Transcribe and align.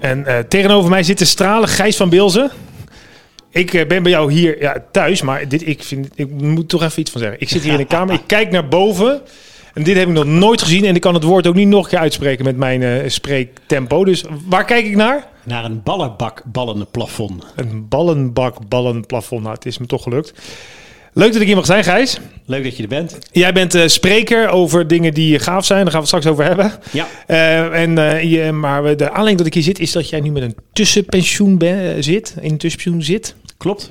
en 0.00 0.24
uh, 0.26 0.38
tegenover 0.38 0.90
mij 0.90 1.02
zit 1.02 1.18
de 1.18 1.24
stralen 1.24 1.68
Gijs 1.68 1.96
van 1.96 2.08
Bilzen. 2.08 2.50
Ik 3.50 3.72
uh, 3.72 3.86
ben 3.86 4.02
bij 4.02 4.12
jou 4.12 4.32
hier 4.32 4.60
ja, 4.60 4.84
thuis, 4.92 5.22
maar 5.22 5.48
dit, 5.48 5.66
ik, 5.66 5.82
vind, 5.82 6.08
ik 6.14 6.30
moet 6.30 6.68
toch 6.68 6.82
even 6.82 7.00
iets 7.00 7.10
van 7.10 7.20
zeggen. 7.20 7.40
Ik 7.40 7.48
zit 7.48 7.62
hier 7.62 7.72
in 7.72 7.78
de 7.78 7.84
kamer, 7.96 8.14
ik 8.14 8.22
kijk 8.26 8.50
naar 8.50 8.68
boven. 8.68 9.20
En 9.74 9.84
dit 9.84 9.96
heb 9.96 10.08
ik 10.08 10.14
nog 10.14 10.24
nooit 10.24 10.62
gezien. 10.62 10.84
En 10.84 10.94
ik 10.94 11.00
kan 11.00 11.14
het 11.14 11.22
woord 11.22 11.46
ook 11.46 11.54
niet 11.54 11.68
nog 11.68 11.84
een 11.84 11.90
keer 11.90 11.98
uitspreken 11.98 12.44
met 12.44 12.56
mijn 12.56 12.80
uh, 12.80 13.08
spreektempo. 13.08 14.04
Dus 14.04 14.24
waar 14.46 14.64
kijk 14.64 14.86
ik 14.86 14.96
naar? 14.96 15.26
Naar 15.42 15.64
een 15.64 15.82
ballenbak 15.82 16.42
ballenplafond. 16.44 17.44
Een 17.56 17.88
ballenbak 17.88 18.68
ballenplafond. 18.68 19.42
Nou, 19.42 19.54
het 19.54 19.66
is 19.66 19.78
me 19.78 19.86
toch 19.86 20.02
gelukt. 20.02 20.32
Leuk 21.12 21.32
dat 21.32 21.40
ik 21.40 21.46
hier 21.46 21.56
mag 21.56 21.66
zijn, 21.66 21.84
Gijs. 21.84 22.18
Leuk 22.46 22.64
dat 22.64 22.76
je 22.76 22.82
er 22.82 22.88
bent. 22.88 23.18
Jij 23.32 23.52
bent 23.52 23.74
uh, 23.74 23.86
spreker 23.86 24.48
over 24.48 24.86
dingen 24.86 25.14
die 25.14 25.38
gaaf 25.38 25.64
zijn. 25.64 25.82
Daar 25.82 25.92
gaan 25.92 26.02
we 26.02 26.08
het 26.08 26.22
straks 26.22 26.26
over 26.26 26.44
hebben. 26.44 26.72
Ja. 26.90 27.08
Uh, 27.26 27.82
en, 27.82 27.98
uh, 27.98 28.22
je, 28.22 28.52
maar 28.52 28.96
de 28.96 29.06
aanleiding 29.08 29.38
dat 29.38 29.46
ik 29.46 29.54
hier 29.54 29.62
zit 29.62 29.78
is 29.78 29.92
dat 29.92 30.08
jij 30.08 30.20
nu 30.20 30.30
met 30.30 30.42
een 30.42 30.56
tussenpensioen 30.72 31.58
ben, 31.58 32.04
zit. 32.04 32.34
In 32.40 32.50
een 32.50 32.58
tussenpensioen 32.58 33.02
zit. 33.02 33.34
Klopt. 33.56 33.90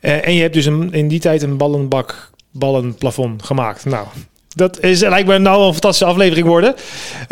en 0.00 0.34
je 0.34 0.40
hebt 0.40 0.54
dus 0.54 0.66
een, 0.66 0.92
in 0.92 1.08
die 1.08 1.20
tijd 1.20 1.42
een 1.42 1.56
ballenbak 1.56 2.30
ballenplafond 2.50 3.42
gemaakt. 3.42 3.84
Nou, 3.84 4.06
dat 4.54 4.80
is, 4.80 5.00
lijkt 5.00 5.28
me 5.28 5.38
nou 5.38 5.66
een 5.66 5.72
fantastische 5.72 6.12
aflevering 6.12 6.46
worden. 6.46 6.74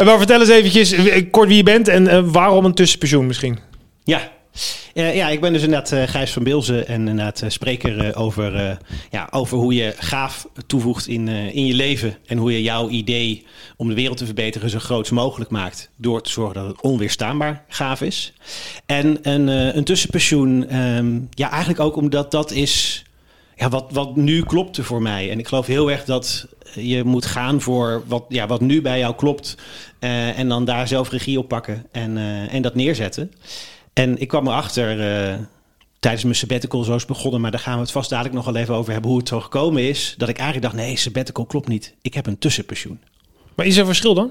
maar 0.05 0.19
vertel 0.19 0.41
eens 0.41 0.49
eventjes 0.49 0.95
kort 1.31 1.49
wie 1.49 1.57
je 1.57 1.63
bent 1.63 1.89
en 1.89 2.33
waarom 2.33 2.65
een 2.65 2.75
tussenpensioen 2.75 3.27
misschien. 3.27 3.59
Ja, 4.05 4.31
uh, 4.95 5.15
ja, 5.15 5.29
ik 5.29 5.41
ben 5.41 5.53
dus 5.53 5.63
inderdaad 5.63 5.93
uh, 5.93 6.03
Gijs 6.03 6.33
van 6.33 6.43
Bilzen 6.43 6.87
en 6.87 7.09
inderdaad 7.09 7.43
uh, 7.43 7.51
spreker 7.51 8.17
over, 8.17 8.79
ja, 9.11 9.29
over 9.31 9.59
hoe 9.59 9.75
je 9.75 9.95
gaaf 9.99 10.47
toevoegt 10.67 11.07
in, 11.07 11.29
in 11.29 11.67
je 11.67 11.75
leven. 11.75 12.17
En 12.27 12.39
hoe 12.39 12.53
je 12.53 12.63
jouw 12.63 12.89
idee 12.89 13.47
om 13.77 13.89
de 13.89 13.95
wereld 13.95 14.17
te 14.17 14.25
verbeteren 14.25 14.71
zo 14.71 14.79
groot 14.79 15.11
mogelijk 15.11 15.51
maakt. 15.51 15.91
Door 15.97 16.23
te 16.23 16.31
zorgen 16.31 16.55
dat 16.55 16.67
het 16.67 16.81
onweerstaanbaar 16.81 17.65
gaaf 17.69 18.01
is. 18.01 18.33
En 18.87 19.19
een, 19.23 19.47
een 19.77 19.85
tussenpensioen, 19.85 20.77
um, 20.77 21.29
ja, 21.31 21.51
eigenlijk 21.51 21.81
ook 21.81 21.97
omdat 21.97 22.31
dat 22.31 22.51
is 22.51 23.05
ja, 23.57 23.69
wat, 23.69 23.87
wat 23.91 24.17
nu 24.17 24.43
klopte 24.43 24.83
voor 24.83 25.03
mij. 25.03 25.31
En 25.31 25.39
ik 25.39 25.49
geloof 25.49 25.67
heel 25.67 25.91
erg 25.91 26.05
dat 26.05 26.47
je 26.75 27.05
moet 27.05 27.27
gaan 27.27 27.61
voor 27.61 28.03
wat, 28.07 28.25
ja, 28.29 28.47
wat 28.47 28.61
nu 28.61 28.83
bij 28.83 28.99
jou 28.99 29.15
klopt. 29.15 29.57
en 29.99 30.49
dan 30.49 30.65
daar 30.65 30.89
zelf 30.89 31.11
regie 31.11 31.39
op 31.39 31.49
pakken 31.49 31.87
en, 31.93 32.19
en 32.51 32.63
dat 32.63 32.75
neerzetten. 32.75 33.33
En 33.95 34.21
ik 34.21 34.29
kwam 34.29 34.47
erachter 34.47 34.99
uh, 34.99 35.39
tijdens 35.99 36.25
mijn 36.25 36.37
sabbatical, 36.37 36.85
zo 36.85 36.95
is 36.95 37.05
begonnen, 37.05 37.41
maar 37.41 37.51
daar 37.51 37.61
gaan 37.61 37.75
we 37.75 37.81
het 37.81 37.91
vast 37.91 38.11
dadelijk 38.11 38.35
nog 38.35 38.45
wel 38.45 38.57
even 38.57 38.75
over 38.75 38.93
hebben 38.93 39.11
hoe 39.11 39.19
het 39.19 39.29
zo 39.29 39.41
gekomen 39.41 39.83
is. 39.83 40.15
Dat 40.19 40.29
ik 40.29 40.39
eigenlijk 40.39 40.73
dacht, 40.73 40.87
nee, 40.87 40.97
sabbatical 40.97 41.45
klopt 41.47 41.69
niet. 41.69 41.95
Ik 42.03 42.15
heb 42.15 42.27
een 42.27 42.39
tussenpensioen. 42.39 43.01
Maar 43.55 43.67
is 43.67 43.77
er 43.77 43.87
verschil 43.87 44.15
dan? 44.15 44.31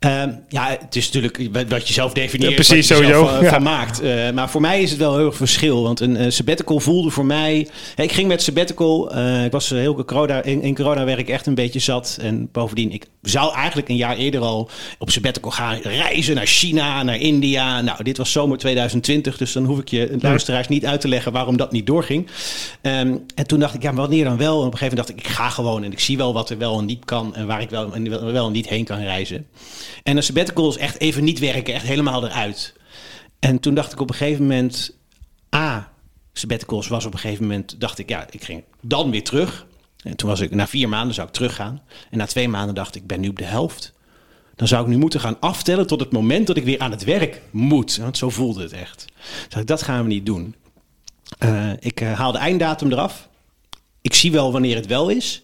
Uh, 0.00 0.22
ja, 0.48 0.76
het 0.80 0.96
is 0.96 1.10
natuurlijk 1.10 1.68
wat 1.68 1.86
je 1.86 1.92
zelf 1.92 2.12
definieert, 2.12 2.50
ja, 2.50 2.56
precies, 2.56 2.88
wat 2.88 2.98
je 2.98 3.04
sowieso. 3.04 3.26
zelf 3.26 3.42
uh, 3.42 3.52
van 3.52 3.62
maakt. 3.62 4.02
Uh, 4.02 4.30
maar 4.30 4.50
voor 4.50 4.60
mij 4.60 4.82
is 4.82 4.90
het 4.90 4.98
wel 4.98 5.16
heel 5.16 5.26
erg 5.26 5.36
verschil. 5.36 5.82
Want 5.82 6.00
een 6.00 6.32
sabbatical 6.32 6.80
voelde 6.80 7.10
voor 7.10 7.26
mij... 7.26 7.68
ik 7.96 8.12
ging 8.12 8.28
met 8.28 8.42
sabbatical. 8.42 9.16
ik 9.44 9.52
was 9.52 9.70
heel 9.70 10.04
corona, 10.04 10.42
in, 10.42 10.62
in 10.62 10.74
corona-werk 10.74 11.28
echt 11.28 11.46
een 11.46 11.54
beetje 11.54 11.78
zat. 11.78 12.18
En 12.20 12.48
bovendien, 12.52 12.92
ik 12.92 13.06
zou 13.22 13.54
eigenlijk 13.54 13.88
een 13.88 13.96
jaar 13.96 14.16
eerder 14.16 14.40
al 14.40 14.70
op 14.98 15.10
sabbatical 15.10 15.50
gaan 15.50 15.78
reizen 15.82 16.34
naar 16.34 16.46
China, 16.46 17.02
naar 17.02 17.20
India. 17.20 17.80
Nou, 17.80 18.04
dit 18.04 18.16
was 18.16 18.32
zomer 18.32 18.58
2020, 18.58 19.36
dus 19.36 19.52
dan 19.52 19.64
hoef 19.64 19.78
ik 19.78 19.88
je 19.88 20.16
luisteraars 20.20 20.68
niet 20.68 20.86
uit 20.86 21.00
te 21.00 21.08
leggen 21.08 21.32
waarom 21.32 21.56
dat 21.56 21.72
niet 21.72 21.86
doorging. 21.86 22.26
Um, 22.82 23.24
en 23.34 23.46
toen 23.46 23.58
dacht 23.60 23.74
ik, 23.74 23.82
ja, 23.82 23.94
wanneer 23.94 24.24
dan 24.24 24.36
wel? 24.36 24.60
En 24.60 24.66
op 24.66 24.72
een 24.72 24.78
gegeven 24.78 24.96
moment 24.96 25.16
dacht 25.16 25.20
ik, 25.20 25.26
ik 25.26 25.36
ga 25.36 25.48
gewoon 25.48 25.84
en 25.84 25.92
ik 25.92 26.00
zie 26.00 26.16
wel 26.16 26.32
wat 26.32 26.50
er 26.50 26.58
wel 26.58 26.78
en 26.78 26.84
niet 26.84 27.04
kan 27.04 27.34
en 27.34 27.46
waar 27.46 27.60
ik 27.60 27.70
wel 27.70 27.94
en, 27.94 28.32
wel 28.32 28.46
en 28.46 28.52
niet 28.52 28.68
heen 28.68 28.84
kan 28.84 28.98
reizen. 28.98 29.46
En 30.02 30.16
een 30.16 30.22
sabbatical 30.22 30.68
is 30.68 30.76
echt 30.76 31.00
even 31.00 31.24
niet 31.24 31.38
werken, 31.38 31.74
echt 31.74 31.86
helemaal 31.86 32.24
eruit. 32.24 32.74
En 33.38 33.60
toen 33.60 33.74
dacht 33.74 33.92
ik 33.92 34.00
op 34.00 34.10
een 34.10 34.16
gegeven 34.16 34.42
moment, 34.42 34.96
A, 35.54 35.92
sabbaticals 36.32 36.88
was 36.88 37.04
op 37.04 37.12
een 37.12 37.18
gegeven 37.18 37.46
moment, 37.46 37.80
dacht 37.80 37.98
ik, 37.98 38.08
ja, 38.08 38.26
ik 38.30 38.44
ging 38.44 38.64
dan 38.80 39.10
weer 39.10 39.24
terug. 39.24 39.66
En 40.02 40.16
toen 40.16 40.28
was 40.28 40.40
ik, 40.40 40.54
na 40.54 40.66
vier 40.66 40.88
maanden 40.88 41.14
zou 41.14 41.26
ik 41.26 41.32
teruggaan. 41.32 41.82
En 42.10 42.18
na 42.18 42.26
twee 42.26 42.48
maanden 42.48 42.74
dacht 42.74 42.94
ik, 42.94 43.02
ik 43.02 43.08
ben 43.08 43.20
nu 43.20 43.28
op 43.28 43.38
de 43.38 43.44
helft. 43.44 43.92
Dan 44.54 44.68
zou 44.68 44.82
ik 44.82 44.88
nu 44.88 44.96
moeten 44.96 45.20
gaan 45.20 45.40
aftellen 45.40 45.86
tot 45.86 46.00
het 46.00 46.12
moment 46.12 46.46
dat 46.46 46.56
ik 46.56 46.64
weer 46.64 46.78
aan 46.78 46.90
het 46.90 47.04
werk 47.04 47.42
moet. 47.50 47.96
Want 47.96 48.16
zo 48.16 48.30
voelde 48.30 48.62
het 48.62 48.72
echt. 48.72 49.04
Dus 49.48 49.64
dat 49.64 49.82
gaan 49.82 50.02
we 50.02 50.08
niet 50.08 50.26
doen. 50.26 50.54
Uh, 51.44 51.70
ik 51.78 52.00
uh, 52.00 52.12
haal 52.12 52.32
de 52.32 52.38
einddatum 52.38 52.92
eraf. 52.92 53.28
Ik 54.00 54.14
zie 54.14 54.32
wel 54.32 54.52
wanneer 54.52 54.76
het 54.76 54.86
wel 54.86 55.08
is. 55.08 55.42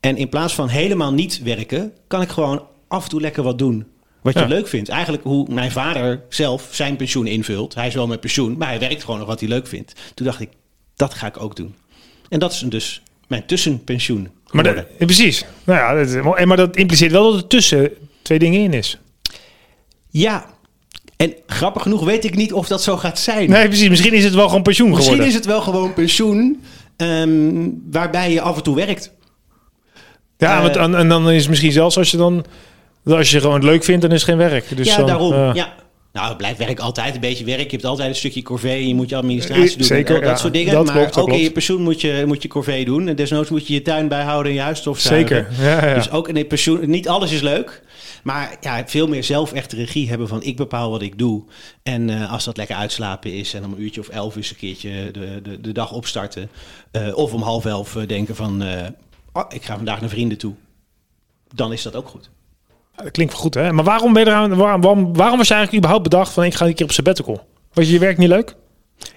En 0.00 0.16
in 0.16 0.28
plaats 0.28 0.54
van 0.54 0.68
helemaal 0.68 1.12
niet 1.12 1.42
werken, 1.42 1.92
kan 2.06 2.22
ik 2.22 2.28
gewoon 2.28 2.66
af 2.92 3.04
en 3.04 3.10
toe 3.10 3.20
lekker 3.20 3.42
wat 3.42 3.58
doen. 3.58 3.86
Wat 4.22 4.34
je 4.34 4.40
ja. 4.40 4.46
leuk 4.46 4.68
vindt. 4.68 4.88
Eigenlijk 4.88 5.22
hoe 5.22 5.46
mijn 5.50 5.70
vader 5.70 6.22
zelf 6.28 6.68
zijn 6.70 6.96
pensioen 6.96 7.26
invult. 7.26 7.74
Hij 7.74 7.86
is 7.86 7.94
wel 7.94 8.06
met 8.06 8.20
pensioen, 8.20 8.56
maar 8.58 8.68
hij 8.68 8.78
werkt 8.78 9.04
gewoon 9.04 9.18
nog 9.18 9.28
wat 9.28 9.40
hij 9.40 9.48
leuk 9.48 9.66
vindt. 9.66 9.92
Toen 10.14 10.26
dacht 10.26 10.40
ik, 10.40 10.48
dat 10.96 11.14
ga 11.14 11.26
ik 11.26 11.42
ook 11.42 11.56
doen. 11.56 11.74
En 12.28 12.38
dat 12.38 12.52
is 12.52 12.58
dus 12.58 13.02
mijn 13.26 13.46
tussenpensioen. 13.46 14.28
Maar 14.50 14.64
dat, 14.64 14.96
precies. 14.96 15.44
Nou 15.64 15.78
ja, 15.78 16.04
dat, 16.04 16.44
maar 16.44 16.56
dat 16.56 16.76
impliceert 16.76 17.12
wel 17.12 17.32
dat 17.32 17.40
er 17.40 17.46
tussen 17.46 17.90
twee 18.22 18.38
dingen 18.38 18.60
in 18.60 18.72
is. 18.72 18.98
Ja, 20.10 20.46
en 21.16 21.34
grappig 21.46 21.82
genoeg 21.82 22.04
weet 22.04 22.24
ik 22.24 22.36
niet 22.36 22.52
of 22.52 22.68
dat 22.68 22.82
zo 22.82 22.96
gaat 22.96 23.18
zijn. 23.18 23.50
Nee, 23.50 23.68
precies. 23.68 23.88
Misschien 23.88 24.12
is 24.12 24.24
het 24.24 24.34
wel 24.34 24.48
gewoon 24.48 24.62
pensioen 24.62 24.88
Misschien 24.88 25.10
geworden. 25.10 25.32
is 25.32 25.38
het 25.38 25.46
wel 25.46 25.60
gewoon 25.60 25.94
pensioen 25.94 26.62
um, 26.96 27.82
waarbij 27.90 28.32
je 28.32 28.40
af 28.40 28.56
en 28.56 28.62
toe 28.62 28.76
werkt. 28.76 29.12
Ja, 30.38 30.64
uh, 30.64 30.76
en, 30.76 30.94
en 30.94 31.08
dan 31.08 31.30
is 31.30 31.40
het 31.40 31.48
misschien 31.48 31.72
zelfs 31.72 31.96
als 31.98 32.10
je 32.10 32.16
dan... 32.16 32.44
Als 33.04 33.30
je 33.30 33.40
gewoon 33.40 33.64
leuk 33.64 33.84
vindt, 33.84 34.02
dan 34.02 34.10
is 34.12 34.20
het 34.20 34.30
geen 34.30 34.38
werk. 34.38 34.76
Dus 34.76 34.86
ja, 34.86 34.96
dan, 34.96 35.06
daarom. 35.06 35.32
Uh, 35.32 35.50
ja. 35.54 35.74
Nou, 36.12 36.28
het 36.28 36.36
blijft 36.36 36.58
werk 36.58 36.80
altijd 36.80 37.14
een 37.14 37.20
beetje 37.20 37.44
werk. 37.44 37.64
Je 37.64 37.70
hebt 37.70 37.84
altijd 37.84 38.08
een 38.08 38.14
stukje 38.14 38.42
corvée. 38.42 38.88
Je 38.88 38.94
moet 38.94 39.08
je 39.08 39.16
administratie 39.16 39.76
doen. 39.76 39.86
Zeker, 39.86 40.14
dat 40.14 40.30
ja, 40.30 40.36
soort 40.36 40.52
dingen. 40.52 40.72
dat 40.72 40.84
maar 40.84 40.94
klopt, 40.94 41.16
ook 41.16 41.28
in 41.28 41.42
je 41.42 41.50
pensioen 41.50 41.82
moet 41.82 42.00
je, 42.00 42.24
moet 42.26 42.42
je 42.42 42.48
corvée 42.48 42.84
doen. 42.84 43.08
En 43.08 43.16
desnoods 43.16 43.50
moet 43.50 43.66
je 43.66 43.74
je 43.74 43.82
tuin 43.82 44.08
bijhouden 44.08 44.58
en 44.58 44.68
je 44.68 44.94
Zeker, 44.94 45.48
ja, 45.60 45.86
ja. 45.86 45.94
Dus 45.94 46.10
ook 46.10 46.28
in 46.28 46.36
het 46.36 46.48
pensioen. 46.48 46.90
Niet 46.90 47.08
alles 47.08 47.32
is 47.32 47.40
leuk. 47.40 47.82
Maar 48.22 48.56
ja, 48.60 48.82
veel 48.86 49.08
meer 49.08 49.24
zelf 49.24 49.52
echt 49.52 49.72
regie 49.72 50.08
hebben 50.08 50.28
van 50.28 50.42
ik 50.42 50.56
bepaal 50.56 50.90
wat 50.90 51.02
ik 51.02 51.18
doe. 51.18 51.42
En 51.82 52.08
uh, 52.08 52.32
als 52.32 52.44
dat 52.44 52.56
lekker 52.56 52.76
uitslapen 52.76 53.32
is 53.32 53.54
en 53.54 53.64
om 53.64 53.72
een 53.72 53.82
uurtje 53.82 54.00
of 54.00 54.08
elf 54.08 54.36
is 54.36 54.50
een 54.50 54.56
keertje 54.56 55.10
de, 55.10 55.40
de, 55.42 55.60
de 55.60 55.72
dag 55.72 55.92
opstarten. 55.92 56.50
Uh, 56.92 57.16
of 57.16 57.32
om 57.32 57.42
half 57.42 57.64
elf 57.64 57.92
denken 58.06 58.36
van 58.36 58.62
uh, 58.62 58.68
oh, 59.32 59.44
ik 59.48 59.62
ga 59.62 59.76
vandaag 59.76 60.00
naar 60.00 60.08
vrienden 60.08 60.38
toe. 60.38 60.54
Dan 61.54 61.72
is 61.72 61.82
dat 61.82 61.96
ook 61.96 62.08
goed. 62.08 62.30
Dat 62.96 63.10
klinkt 63.10 63.34
goed, 63.34 63.54
hè? 63.54 63.72
Maar 63.72 63.84
waarom, 63.84 64.12
ben 64.12 64.24
je 64.24 64.30
eraan, 64.30 64.56
waarom, 64.56 64.80
waarom, 64.80 65.16
waarom 65.16 65.38
was 65.38 65.48
je 65.48 65.54
eigenlijk 65.54 65.84
überhaupt 65.84 66.10
bedacht 66.10 66.32
van 66.32 66.44
ik 66.44 66.54
ga 66.54 66.66
een 66.66 66.74
keer 66.74 66.86
op 66.86 66.92
sabbatical? 66.92 67.46
Was 67.72 67.86
je 67.86 67.92
je 67.92 67.98
werk 67.98 68.18
niet 68.18 68.28
leuk? 68.28 68.54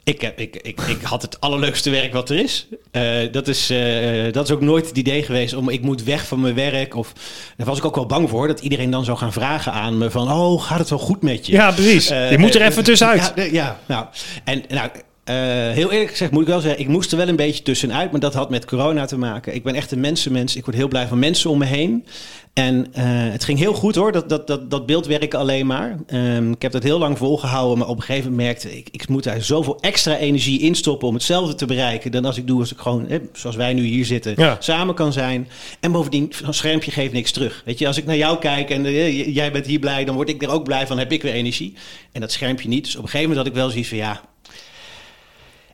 Ik, 0.03 0.22
heb, 0.22 0.40
ik, 0.40 0.56
ik, 0.56 0.81
ik 0.81 1.02
had 1.02 1.22
het 1.22 1.41
allerleukste 1.41 1.90
werk 1.90 2.14
wat 2.14 2.30
er 2.30 2.40
is. 2.40 2.68
Uh, 2.91 3.31
dat, 3.31 3.47
is 3.47 3.72
uh, 3.72 4.31
dat 4.31 4.46
is 4.46 4.52
ook 4.52 4.62
nooit 4.62 4.88
het 4.88 4.97
idee 4.97 5.24
geweest 5.24 5.53
om 5.53 5.69
ik 5.69 5.81
moet 5.81 6.03
weg 6.03 6.28
van 6.28 6.41
mijn 6.41 6.56
werk. 6.56 6.96
Of, 6.96 7.14
daar 7.58 7.68
was 7.68 7.78
ik 7.78 7.85
ook 7.85 7.96
wel 7.96 8.06
bang 8.06 8.30
voor 8.30 8.47
dat 8.47 8.59
iedereen 8.59 8.90
dan 8.90 9.06
zou 9.06 9.18
gaan 9.18 9.34
vragen 9.34 9.72
aan 9.72 9.97
me 9.97 10.12
van 10.12 10.31
oh 10.31 10.64
gaat 10.64 10.80
het 10.80 10.90
wel 10.90 11.00
goed 11.00 11.22
met 11.22 11.46
je? 11.46 11.52
Ja 11.52 11.72
precies. 11.72 12.12
Uh, 12.12 12.31
je 12.31 12.38
moet 12.38 12.56
er 12.56 12.62
even 12.62 12.84
tussenuit. 12.84 13.32
Ja, 13.35 13.44
ja 13.44 13.79
nou 13.85 14.05
en 14.44 14.64
nou. 14.67 14.90
Uh, 15.30 15.36
heel 15.72 15.92
eerlijk 15.92 16.10
gezegd 16.10 16.32
moet 16.32 16.42
ik 16.42 16.48
wel 16.48 16.60
zeggen, 16.60 16.80
ik 16.80 16.88
moest 16.88 17.12
er 17.12 17.18
wel 17.18 17.28
een 17.28 17.36
beetje 17.36 17.64
tussenuit, 17.64 18.12
maar 18.12 18.20
dat 18.20 18.34
had 18.34 18.50
met 18.50 18.66
corona 18.66 19.06
te 19.06 19.18
maken. 19.18 19.56
Ik 19.56 19.64
ben 19.64 19.76
echt 19.76 19.92
een 19.92 20.00
mensenmens. 20.00 20.56
Ik 20.56 20.66
word 20.66 20.78
heel 20.78 20.88
blij 20.88 21.08
van 21.08 21.20
mensen 21.20 21.50
om 21.50 21.58
me 21.58 21.66
heen. 21.66 22.06
En 22.54 22.76
uh, 22.76 23.04
het 23.06 23.44
ging 23.44 23.60
heel 23.60 23.74
goed 23.74 23.96
hoor, 23.96 24.12
dat, 24.12 24.30
dat, 24.30 24.48
dat, 24.48 24.72
dat 24.72 24.86
beeldwerken 24.86 25.40
alleen 25.40 25.66
maar. 25.66 26.00
Um, 26.08 26.52
ik 26.52 26.62
heb 26.62 26.72
dat 26.72 26.84
heel 26.84 27.00
lang 27.00 27.18
volgehouden, 27.18 27.78
maar 27.78 27.88
op 27.88 27.98
een 27.98 28.04
gegeven 28.04 28.30
moment 28.30 28.48
merkte 28.48 28.78
ik... 28.78 28.88
ik 28.92 29.08
moet 29.08 29.24
daar 29.24 29.42
zoveel 29.42 29.80
extra 29.80 30.18
energie 30.18 30.60
in 30.60 30.76
stoppen 30.76 31.08
om 31.08 31.14
hetzelfde 31.14 31.56
te 31.56 31.66
bereiken... 31.66 32.12
dan 32.12 32.26
als 32.26 32.38
ik 32.38 32.48
doe 32.48 32.60
als 32.60 32.72
ik 32.72 32.78
gewoon, 32.78 33.06
hè, 33.08 33.20
zoals 33.34 33.56
wij 33.56 33.74
nu 33.74 33.84
hier 33.84 34.06
zitten, 34.06 34.34
ja. 34.36 34.58
samen 34.60 34.96
kan 34.96 35.14
zijn. 35.14 35.48
En 35.80 35.92
bovendien, 35.92 36.32
zo'n 36.44 36.54
schermpje 36.54 36.92
geeft 36.92 37.14
niks 37.14 37.32
terug. 37.32 37.62
Weet 37.66 37.80
je, 37.80 37.88
als 37.88 37.98
ik 37.98 38.06
naar 38.06 38.18
jou 38.18 38.40
kijk 38.40 38.70
en 38.70 38.86
uh, 38.86 39.36
jij 39.36 39.52
bent 39.52 39.66
hier 39.66 39.80
blij... 39.80 40.06
dan 40.06 40.16
word 40.16 40.30
ik 40.30 40.44
er 40.44 40.50
ook 40.50 40.64
blij 40.64 40.88
van, 40.88 40.98
heb 40.98 41.12
ik 41.12 41.22
weer 41.22 41.34
energie. 41.34 41.74
En 42.12 42.22
dat 42.22 42.32
schermpje 42.32 42.68
niet. 42.68 42.84
Dus 42.84 42.96
op 42.96 43.04
een 43.04 43.10
gegeven 43.10 43.30
moment 43.30 43.48
had 43.48 43.56
ik 43.56 43.62
wel 43.62 43.70
zoiets 43.70 43.90
van, 43.90 43.98
ja... 43.98 44.22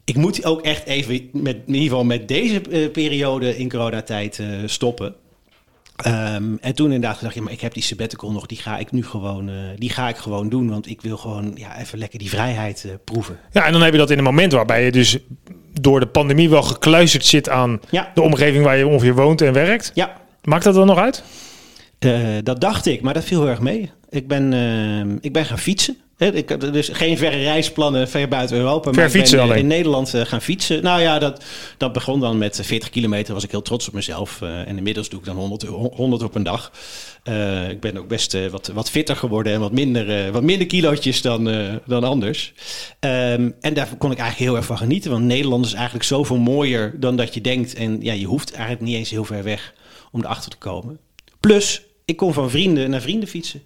Ik 0.06 0.16
moet 0.16 0.46
ook 0.46 0.62
echt 0.62 0.86
even, 0.86 1.30
met, 1.34 1.56
in 1.56 1.74
ieder 1.74 1.90
geval 1.90 2.04
met 2.04 2.28
deze 2.28 2.62
uh, 2.70 2.92
periode 2.92 3.58
in 3.58 3.70
coronatijd 3.70 4.38
uh, 4.38 4.48
stoppen. 4.66 5.16
Ehm, 5.96 6.56
en 6.62 6.76
toen 6.76 6.86
inderdaad 6.92 7.18
gedacht, 7.18 7.36
ja, 7.36 7.42
maar 7.42 7.52
ik 7.54 7.62
heb 7.62 7.74
die 7.74 7.84
sabbatical 7.84 8.32
nog, 8.32 8.46
die 8.46 8.58
ga 8.58 8.78
ik 8.78 8.92
nu 8.92 9.06
gewoon, 9.06 9.50
eh, 9.50 9.56
die 9.78 9.90
ga 9.90 10.10
ik 10.10 10.18
gewoon 10.18 10.50
doen, 10.50 10.70
want 10.70 10.90
ik 10.90 11.02
wil 11.02 11.18
gewoon 11.18 11.52
ja, 11.56 11.80
even 11.80 11.98
lekker 12.00 12.20
die 12.20 12.30
vrijheid 12.30 12.84
eh, 12.86 12.92
proeven. 13.04 13.40
Ja, 13.52 13.66
en 13.66 13.72
dan 13.72 13.82
heb 13.82 13.92
je 13.92 13.98
dat 13.98 14.10
in 14.10 14.18
een 14.18 14.24
moment 14.24 14.52
waarbij 14.52 14.86
je 14.86 14.92
dus 14.92 15.18
door 15.82 16.00
de 16.00 16.08
pandemie 16.08 16.50
wel 16.50 16.64
gekluisterd 16.64 17.26
zit 17.26 17.50
aan 17.50 17.80
Ja. 17.90 18.12
de 18.14 18.22
omgeving 18.22 18.64
waar 18.64 18.78
je 18.78 18.88
ongeveer 18.88 19.16
woont 19.16 19.42
en 19.42 19.54
werkt. 19.54 19.92
Ja, 19.94 20.22
Maakt 20.44 20.64
dat 20.64 20.74
dan 20.74 20.88
nog 20.88 20.98
uit? 20.98 21.24
Eh, 22.00 22.20
dat 22.44 22.62
dacht 22.62 22.86
ik, 22.86 23.02
maar 23.02 23.14
dat 23.14 23.24
viel 23.24 23.40
heel 23.40 23.50
erg 23.50 23.60
mee. 23.60 23.92
Ik 24.10 24.28
ben, 24.28 24.54
eh, 24.54 25.16
ik 25.22 25.34
ben 25.34 25.46
gaan 25.46 25.60
fietsen. 25.60 25.98
Ik 26.22 26.74
dus 26.74 26.90
geen 26.92 27.18
verre 27.18 27.44
reisplannen 27.44 28.10
ver 28.10 28.28
buiten 28.28 28.58
Europa. 28.58 28.92
Ver 28.92 29.02
maar 29.02 29.10
fietsen 29.10 29.40
ik 29.40 29.44
ben 29.44 29.44
eh, 29.44 29.46
alleen. 29.46 29.62
in 29.62 29.68
Nederland 29.68 30.14
eh, 30.14 30.22
gaan 30.26 30.42
fietsen. 30.42 30.84
Nou 30.84 31.02
ja, 31.02 31.20
dat, 31.20 31.44
dat 31.78 31.94
begon 31.94 32.20
dan 32.20 32.38
met 32.38 32.60
40 32.64 32.90
kilometer. 32.90 33.34
Was 33.34 33.44
ik 33.44 33.52
heel 33.52 33.62
trots 33.62 33.88
op 33.88 33.94
mezelf. 33.94 34.42
Eh, 34.42 34.68
en 34.68 34.78
inmiddels 34.78 35.10
doe 35.10 35.20
ik 35.20 35.26
dan 35.26 35.36
100, 35.36 35.64
100 35.94 36.24
op 36.24 36.36
een 36.36 36.44
dag. 36.44 36.72
Eh, 37.24 37.70
ik 37.70 37.80
ben 37.80 37.98
ook 37.98 38.08
best 38.08 38.34
eh, 38.34 38.48
wat, 38.48 38.68
wat 38.68 38.90
fitter 38.90 39.16
geworden 39.16 39.54
en 39.54 39.60
wat 39.60 39.72
minder, 39.72 40.26
eh, 40.26 40.32
wat 40.32 40.44
minder 40.44 40.68
kilootjes 40.68 41.22
dan, 41.22 41.50
eh, 41.50 41.76
dan 41.86 42.04
anders. 42.04 42.54
Ehm, 43.00 43.52
en 43.60 43.74
daar 43.74 43.88
kon 43.98 44.12
ik 44.12 44.18
eigenlijk 44.18 44.50
heel 44.50 44.56
erg 44.56 44.66
van 44.66 44.78
genieten. 44.78 45.12
Want 45.12 45.24
Nederland 45.24 45.66
is 45.66 45.74
eigenlijk 45.74 46.06
zoveel 46.06 46.38
mooier 46.38 47.00
dan 47.00 47.16
dat 47.16 47.34
je 47.34 47.42
denkt. 47.42 47.74
En 47.74 47.98
ja, 48.02 48.14
je 48.14 48.26
hoeft 48.26 48.52
eigenlijk 48.52 48.82
niet 48.82 48.96
eens 48.96 49.10
heel 49.10 49.24
ver 49.24 49.44
weg 49.44 49.74
om 50.12 50.24
erachter 50.24 50.52
te 50.52 50.58
komen. 50.58 51.00
Plus, 51.40 51.82
ik 52.06 52.18
kon 52.18 52.34
van 52.34 52.50
vrienden 52.50 52.90
naar 52.90 53.02
vrienden 53.02 53.30
fietsen. 53.30 53.62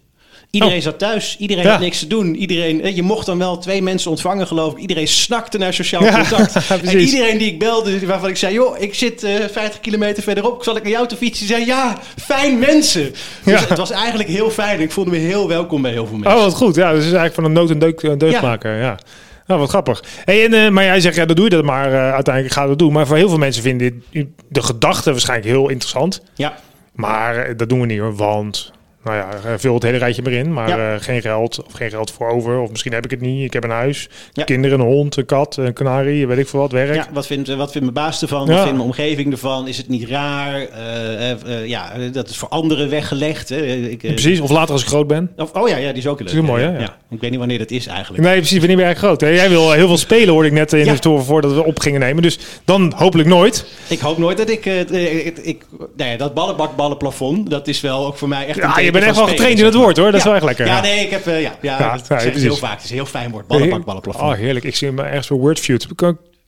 Iedereen 0.56 0.76
Oh. 0.76 0.82
zat 0.82 0.98
thuis, 0.98 1.36
iedereen 1.38 1.64
Ja. 1.64 1.70
had 1.70 1.80
niks 1.80 1.98
te 1.98 2.06
doen. 2.06 2.34
Iedereen, 2.34 2.82
eh, 2.82 2.96
je 2.96 3.02
mocht 3.02 3.26
dan 3.26 3.38
wel 3.38 3.58
twee 3.58 3.82
mensen 3.82 4.10
ontvangen, 4.10 4.46
geloof 4.46 4.72
ik. 4.72 4.78
Iedereen 4.78 5.08
snakte 5.08 5.58
naar 5.58 5.74
sociaal 5.74 6.02
Ja, 6.02 6.16
contact. 6.28 6.56
en 6.86 6.98
iedereen 7.00 7.38
die 7.38 7.46
ik 7.52 7.58
belde, 7.58 8.06
waarvan 8.06 8.28
ik 8.28 8.36
zei: 8.36 8.54
Joh, 8.54 8.80
ik 8.80 8.94
zit 8.94 9.22
eh 9.22 9.34
50 9.52 9.80
kilometer 9.80 10.22
verderop, 10.22 10.64
zal 10.64 10.76
ik 10.76 10.82
naar 10.82 10.92
jou 10.92 11.06
te 11.08 11.16
fietsen? 11.16 11.46
Zei: 11.46 11.66
Ja, 11.66 11.96
fijn 12.22 12.58
mensen. 12.58 13.10
Dus 13.44 13.60
Ja. 13.60 13.66
het 13.68 13.78
was 13.78 13.90
eigenlijk 13.90 14.28
heel 14.28 14.50
fijn. 14.50 14.80
Ik 14.80 14.90
voelde 14.92 15.10
me 15.10 15.16
heel 15.16 15.48
welkom 15.48 15.82
bij 15.82 15.90
heel 15.92 16.06
veel 16.06 16.16
mensen. 16.18 16.38
Oh, 16.38 16.44
wat 16.44 16.54
goed. 16.54 16.74
Ja, 16.74 16.88
dus 16.90 16.98
is 16.98 17.04
eigenlijk 17.04 17.34
van 17.34 17.44
een 17.44 17.52
nood 17.52 17.70
een 17.70 17.78
deuk, 17.78 18.02
een 18.02 18.18
deugd 18.18 18.40
Ja. 18.62 18.98
Nou, 19.46 19.60
wat 19.60 19.68
grappig. 19.68 20.04
Hey, 20.24 20.44
en, 20.44 20.54
eh, 20.54 20.68
maar 20.70 20.84
jij 20.84 21.00
zegt, 21.00 21.16
ja, 21.16 21.24
dan 21.24 21.36
doe 21.36 21.44
je 21.44 21.50
dat 21.50 21.64
maar. 21.64 21.92
eh, 21.92 22.12
uiteindelijk 22.12 22.54
ga 22.54 22.62
je 22.62 22.68
dat 22.68 22.78
doen. 22.78 22.92
Maar 22.92 23.06
voor 23.06 23.16
heel 23.16 23.28
veel 23.28 23.38
mensen 23.38 23.62
vinden 23.62 24.02
dit, 24.10 24.26
de 24.48 24.62
gedachte 24.62 25.10
waarschijnlijk 25.10 25.48
heel 25.48 25.68
interessant. 25.68 26.20
Ja, 26.34 26.56
Maar 26.94 27.36
eh, 27.36 27.56
dat 27.56 27.68
doen 27.68 27.80
we 27.80 27.86
niet 27.86 27.98
hoor. 27.98 28.16
Want, 28.16 28.72
nou 29.06 29.18
ja, 29.18 29.28
eh, 29.44 29.52
vul 29.56 29.74
het 29.74 29.82
hele 29.82 29.98
rijtje 29.98 30.22
maar 30.22 30.32
in. 30.32 30.52
Maar 30.52 30.68
Ja. 30.68 30.94
eh, 30.94 31.00
geen 31.00 31.20
geld 31.20 31.62
of 31.66 31.72
geen 31.72 31.90
geld 31.90 32.10
voor 32.10 32.28
over. 32.28 32.58
Of 32.58 32.70
misschien 32.70 32.92
heb 32.92 33.04
ik 33.04 33.10
het 33.10 33.20
niet. 33.20 33.44
Ik 33.44 33.52
heb 33.52 33.64
een 33.64 33.70
huis, 33.70 34.08
Ja. 34.32 34.44
kinderen, 34.44 34.80
een 34.80 34.86
hond, 34.86 35.16
een 35.16 35.26
kat, 35.26 35.56
een 35.56 35.72
kanarie, 35.72 36.26
weet 36.26 36.38
ik 36.38 36.48
veel 36.48 36.60
wat, 36.60 36.72
werk. 36.72 36.94
ja 36.94 37.06
wat, 37.12 37.26
vindt, 37.26 37.48
wat 37.48 37.72
vindt 37.72 37.92
mijn 37.92 38.06
baas 38.06 38.22
ervan? 38.22 38.40
Ja. 38.46 38.46
Wat 38.52 38.56
vindt 38.62 38.72
mijn 38.76 38.88
omgeving 38.88 39.32
ervan? 39.32 39.68
Is 39.68 39.76
het 39.76 39.88
niet 39.88 40.08
raar? 40.08 40.60
Eh, 40.60 41.66
ja, 41.66 41.92
dat 42.12 42.28
is 42.28 42.36
voor 42.36 42.48
anderen 42.48 42.90
weggelegd. 42.90 43.48
Hè? 43.48 43.64
Ik, 43.66 43.98
Precies. 43.98 44.40
Of 44.40 44.50
later 44.50 44.72
als 44.72 44.82
ik 44.82 44.88
groot 44.88 45.06
ben. 45.06 45.30
Of, 45.36 45.52
oh 45.52 45.68
ja, 45.68 45.76
ja, 45.76 45.88
die 45.88 45.98
is 45.98 46.06
ook 46.06 46.18
leuk. 46.18 46.28
is 46.28 46.34
heel 46.34 46.42
mooi, 46.42 46.62
hè? 46.64 46.78
Ja. 46.78 46.96
Ik 47.10 47.20
weet 47.20 47.30
niet 47.30 47.38
wanneer 47.38 47.58
dat 47.58 47.70
is 47.70 47.86
eigenlijk. 47.86 48.22
Nee, 48.24 48.36
precies. 48.36 48.58
Wanneer 48.58 48.76
ben 48.76 48.84
jij 48.86 48.94
groot? 48.94 49.20
Hè? 49.20 49.28
Jij 49.28 49.48
wil 49.48 49.72
heel 49.72 49.86
veel 49.86 49.96
spelen, 49.96 50.28
hoorde 50.28 50.48
ik 50.48 50.54
net 50.54 50.72
in 50.72 50.84
de 50.84 50.98
toren 50.98 51.24
voordat 51.24 51.52
we 51.52 51.64
op 51.64 51.80
gingen 51.80 52.00
nemen. 52.00 52.22
Dus 52.22 52.38
dan 52.64 52.92
hopelijk 52.96 53.28
nooit. 53.28 53.66
Ik 53.88 53.98
hoop 54.00 54.18
nooit 54.18 54.36
dat 54.36 54.50
ik... 54.50 54.64
ik, 54.66 55.38
ik 55.38 55.64
nou 55.96 56.10
ja, 56.10 56.16
dat 56.16 56.34
ballenbakballenplafond, 56.34 57.50
dat 57.50 57.68
is 57.68 57.80
wel 57.80 58.06
ook 58.06 58.16
voor 58.16 58.28
mij 58.28 58.46
echt... 58.46 58.62
een 58.62 58.70
bent 59.00 59.04
van 59.04 59.14
echt 59.14 59.16
wel 59.16 59.26
getraind 59.36 59.58
in 59.58 59.64
het 59.64 59.74
woord 59.74 59.96
hoor. 59.96 60.06
Dat 60.06 60.14
is 60.14 60.20
Ja. 60.22 60.26
wel 60.26 60.34
echt 60.36 60.44
lekker. 60.44 60.66
Ja, 60.66 60.80
nee, 60.80 61.04
ik 61.04 61.10
heb... 61.10 61.26
eh, 61.26 61.42
ja, 61.42 61.54
ja, 61.62 61.78
Ja, 61.78 61.92
dat 61.96 62.06
ja, 62.08 62.14
ik 62.16 62.22
precies. 62.22 62.42
heel 62.42 62.56
vaak. 62.56 62.74
Het 62.74 62.84
is 62.84 62.90
een 62.90 62.96
heel 62.96 63.06
fijn 63.06 63.30
woord. 63.30 63.46
Ballenbakballenplafond. 63.46 64.32
Oh, 64.32 64.38
heerlijk. 64.38 64.64
Ik 64.64 64.76
zie 64.76 64.88
hem 64.88 64.98
ergens 64.98 65.26
voor 65.26 65.38
Wordfeud. 65.38 65.86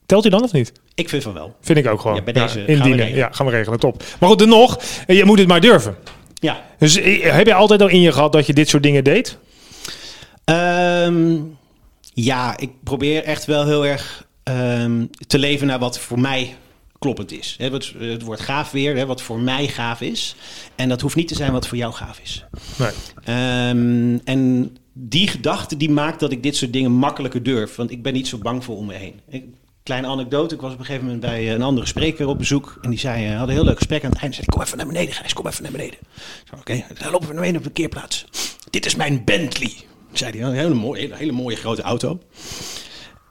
Telt 0.05 0.21
hij 0.23 0.31
dan 0.31 0.43
of 0.43 0.51
niet? 0.51 0.71
Ik 0.95 1.09
vind 1.09 1.23
van 1.23 1.33
wel. 1.33 1.55
Vind 1.61 1.77
ik 1.77 1.87
ook 1.87 2.01
gewoon. 2.01 2.15
Ja, 2.15 2.21
bij 2.23 2.33
deze 2.33 2.47
gaan 2.47 2.61
we 2.65 2.71
indienen. 2.71 2.97
regelen. 2.97 3.17
Ja, 3.17 3.29
gaan 3.31 3.45
we 3.45 3.51
regelen. 3.51 3.79
Top. 3.79 4.03
Maar 4.19 4.29
goed, 4.29 4.39
dan 4.39 4.49
nog. 4.49 4.79
eh, 5.07 5.17
Je 5.17 5.25
moet 5.25 5.39
het 5.39 5.47
maar 5.47 5.59
durven. 5.61 5.95
Ja. 6.33 6.61
Dus 6.77 6.95
eh, 6.97 7.31
heb 7.33 7.45
je 7.47 7.53
altijd 7.53 7.81
al 7.81 7.87
in 7.87 8.01
je 8.01 8.11
gehad 8.11 8.31
dat 8.31 8.45
je 8.45 8.53
dit 8.53 8.69
soort 8.69 8.83
dingen 8.83 9.03
deed? 9.03 9.37
Ehm, 10.45 11.35
ja, 12.13 12.57
ik 12.57 12.69
probeer 12.83 13.23
echt 13.23 13.45
wel 13.45 13.65
heel 13.65 13.85
erg 13.85 14.27
ehm, 14.43 15.05
te 15.27 15.37
leven 15.39 15.67
naar 15.67 15.79
wat 15.79 15.99
voor 15.99 16.19
mij 16.19 16.55
kloppend 16.99 17.31
is. 17.31 17.55
Hè, 17.57 17.69
wat, 17.69 17.93
het 17.97 18.21
woord 18.21 18.39
gaaf 18.39 18.71
weer, 18.71 19.05
wat 19.05 19.21
voor 19.21 19.39
mij 19.39 19.67
gaaf 19.67 20.01
is. 20.01 20.35
En 20.75 20.89
dat 20.89 21.01
hoeft 21.01 21.15
niet 21.15 21.27
te 21.27 21.35
zijn 21.35 21.51
wat 21.51 21.67
voor 21.67 21.77
jou 21.77 21.93
gaaf 21.93 22.19
is. 22.19 22.45
Nee. 22.77 22.91
Ehm, 23.23 24.17
en 24.23 24.75
die 24.93 25.27
gedachte 25.27 25.77
die 25.77 25.89
maakt 25.89 26.19
dat 26.19 26.31
ik 26.31 26.43
dit 26.43 26.55
soort 26.55 26.73
dingen 26.73 26.91
makkelijker 26.91 27.43
durf. 27.43 27.75
Want 27.75 27.91
ik 27.91 28.03
ben 28.03 28.13
niet 28.13 28.27
zo 28.27 28.37
bang 28.37 28.63
voor 28.63 28.77
om 28.77 28.85
me 28.85 28.93
heen. 28.93 29.19
Ik, 29.29 29.43
kleine 29.83 30.07
anekdote. 30.07 30.55
Ik 30.55 30.61
was 30.61 30.73
op 30.73 30.79
een 30.79 30.85
gegeven 30.85 31.05
moment 31.05 31.23
bij 31.23 31.53
een 31.53 31.61
andere 31.61 31.87
spreker 31.87 32.27
op 32.27 32.37
bezoek. 32.37 32.77
En 32.81 32.89
die 32.89 32.99
zei, 32.99 33.23
eh, 33.23 33.29
hadden 33.29 33.49
een 33.49 33.55
heel 33.55 33.63
leuk 33.63 33.77
gesprek. 33.77 34.03
Aan 34.03 34.09
het 34.09 34.19
einde 34.19 34.35
zei 34.35 34.47
kom 34.47 34.61
even 34.61 34.77
naar 34.77 34.87
beneden 34.87 35.13
Gijs, 35.13 35.33
kom 35.33 35.47
even 35.47 35.63
naar 35.63 35.71
beneden. 35.71 35.99
Oké, 36.59 36.85
dan 36.99 37.11
lopen 37.11 37.27
we 37.27 37.33
naar 37.33 37.41
beneden 37.41 37.57
op 37.57 37.63
de 37.63 37.71
parkeerplaats. 37.71 38.25
Dit 38.69 38.85
is 38.85 38.95
mijn 38.95 39.23
Bentley. 39.23 39.73
Zei 40.11 40.31
hij, 40.37 40.47
een 40.47 40.53
hele 40.53 40.73
mooie, 40.73 41.01
hele, 41.01 41.15
hele 41.15 41.31
mooie 41.31 41.55
grote 41.55 41.81
auto. 41.81 42.19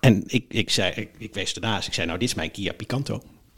En 0.01 0.23
ik, 0.27 0.45
ik, 0.49 0.71
zei, 0.71 0.93
ik, 0.95 1.11
ik 1.19 1.35
wees 1.35 1.55
ernaast. 1.55 1.87
Ik 1.87 1.95
zei, 1.95 2.07
nou, 2.07 2.19
dit 2.19 2.29
is 2.29 2.35
mijn 2.35 2.51
Kia 2.51 2.73
Picanto. 2.73 3.23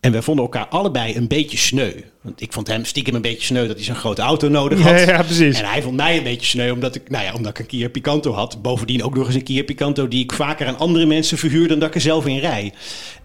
En 0.00 0.12
we 0.12 0.22
vonden 0.22 0.44
elkaar 0.44 0.66
allebei 0.68 1.16
een 1.16 1.28
beetje 1.28 1.56
sneu. 1.56 1.92
Want 2.22 2.40
ik 2.40 2.52
vond 2.52 2.66
hem 2.66 2.84
stiekem 2.84 3.14
een 3.14 3.22
beetje 3.22 3.44
sneu 3.44 3.66
dat 3.66 3.76
hij 3.76 3.84
zo'n 3.84 3.94
grote 3.94 4.22
auto 4.22 4.48
nodig 4.48 4.80
had. 4.80 4.90
Ja, 4.92 4.98
ja, 4.98 5.22
precies. 5.22 5.58
En 5.58 5.68
hij 5.68 5.82
vond 5.82 5.96
mij 5.96 6.16
een 6.16 6.22
beetje 6.22 6.46
sneu 6.46 6.70
omdat 6.72 6.94
ik, 6.94 7.10
nou 7.10 7.24
ja, 7.24 7.32
omdat 7.34 7.50
ik 7.52 7.58
een 7.58 7.66
Kia 7.66 7.88
Picanto 7.88 8.32
had. 8.32 8.62
Bovendien 8.62 9.02
ook 9.04 9.14
nog 9.16 9.26
eens 9.26 9.34
een 9.34 9.42
Kia 9.42 9.62
Picanto 9.62 10.08
die 10.08 10.22
ik 10.22 10.32
vaker 10.32 10.66
aan 10.66 10.78
andere 10.78 11.06
mensen 11.06 11.38
verhuur 11.38 11.68
dan 11.68 11.78
dat 11.78 11.88
ik 11.88 11.94
er 11.94 12.00
zelf 12.00 12.26
in 12.26 12.38
rij. 12.38 12.72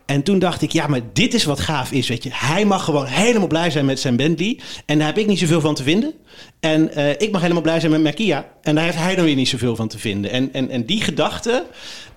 En 0.05 0.23
toen 0.23 0.39
dacht 0.39 0.61
ik, 0.61 0.71
ja, 0.71 0.87
maar 0.87 0.99
dit 1.13 1.33
is 1.33 1.43
wat 1.43 1.59
gaaf 1.59 1.91
is, 1.91 2.07
weet 2.07 2.23
je. 2.23 2.29
Hij 2.33 2.65
mag 2.65 2.83
gewoon 2.83 3.05
helemaal 3.05 3.47
blij 3.47 3.69
zijn 3.69 3.85
met 3.85 3.99
zijn 3.99 4.15
Bentley. 4.15 4.59
En 4.85 4.97
daar 4.97 5.07
heb 5.07 5.17
ik 5.17 5.27
niet 5.27 5.39
zoveel 5.39 5.61
van 5.61 5.75
te 5.75 5.83
vinden. 5.83 6.13
En 6.59 6.93
eh, 6.93 7.09
ik 7.09 7.31
mag 7.31 7.41
helemaal 7.41 7.61
blij 7.61 7.79
zijn 7.79 7.91
met 7.91 8.01
mijn 8.01 8.13
Kia. 8.15 8.45
En 8.61 8.75
daar 8.75 8.83
heeft 8.83 8.97
hij 8.97 9.15
dan 9.15 9.25
weer 9.25 9.35
niet 9.35 9.47
zoveel 9.47 9.75
van 9.75 9.87
te 9.87 9.97
vinden. 9.99 10.31
En, 10.31 10.49
en, 10.53 10.69
en 10.69 10.85
die 10.85 11.01
gedachte, 11.01 11.65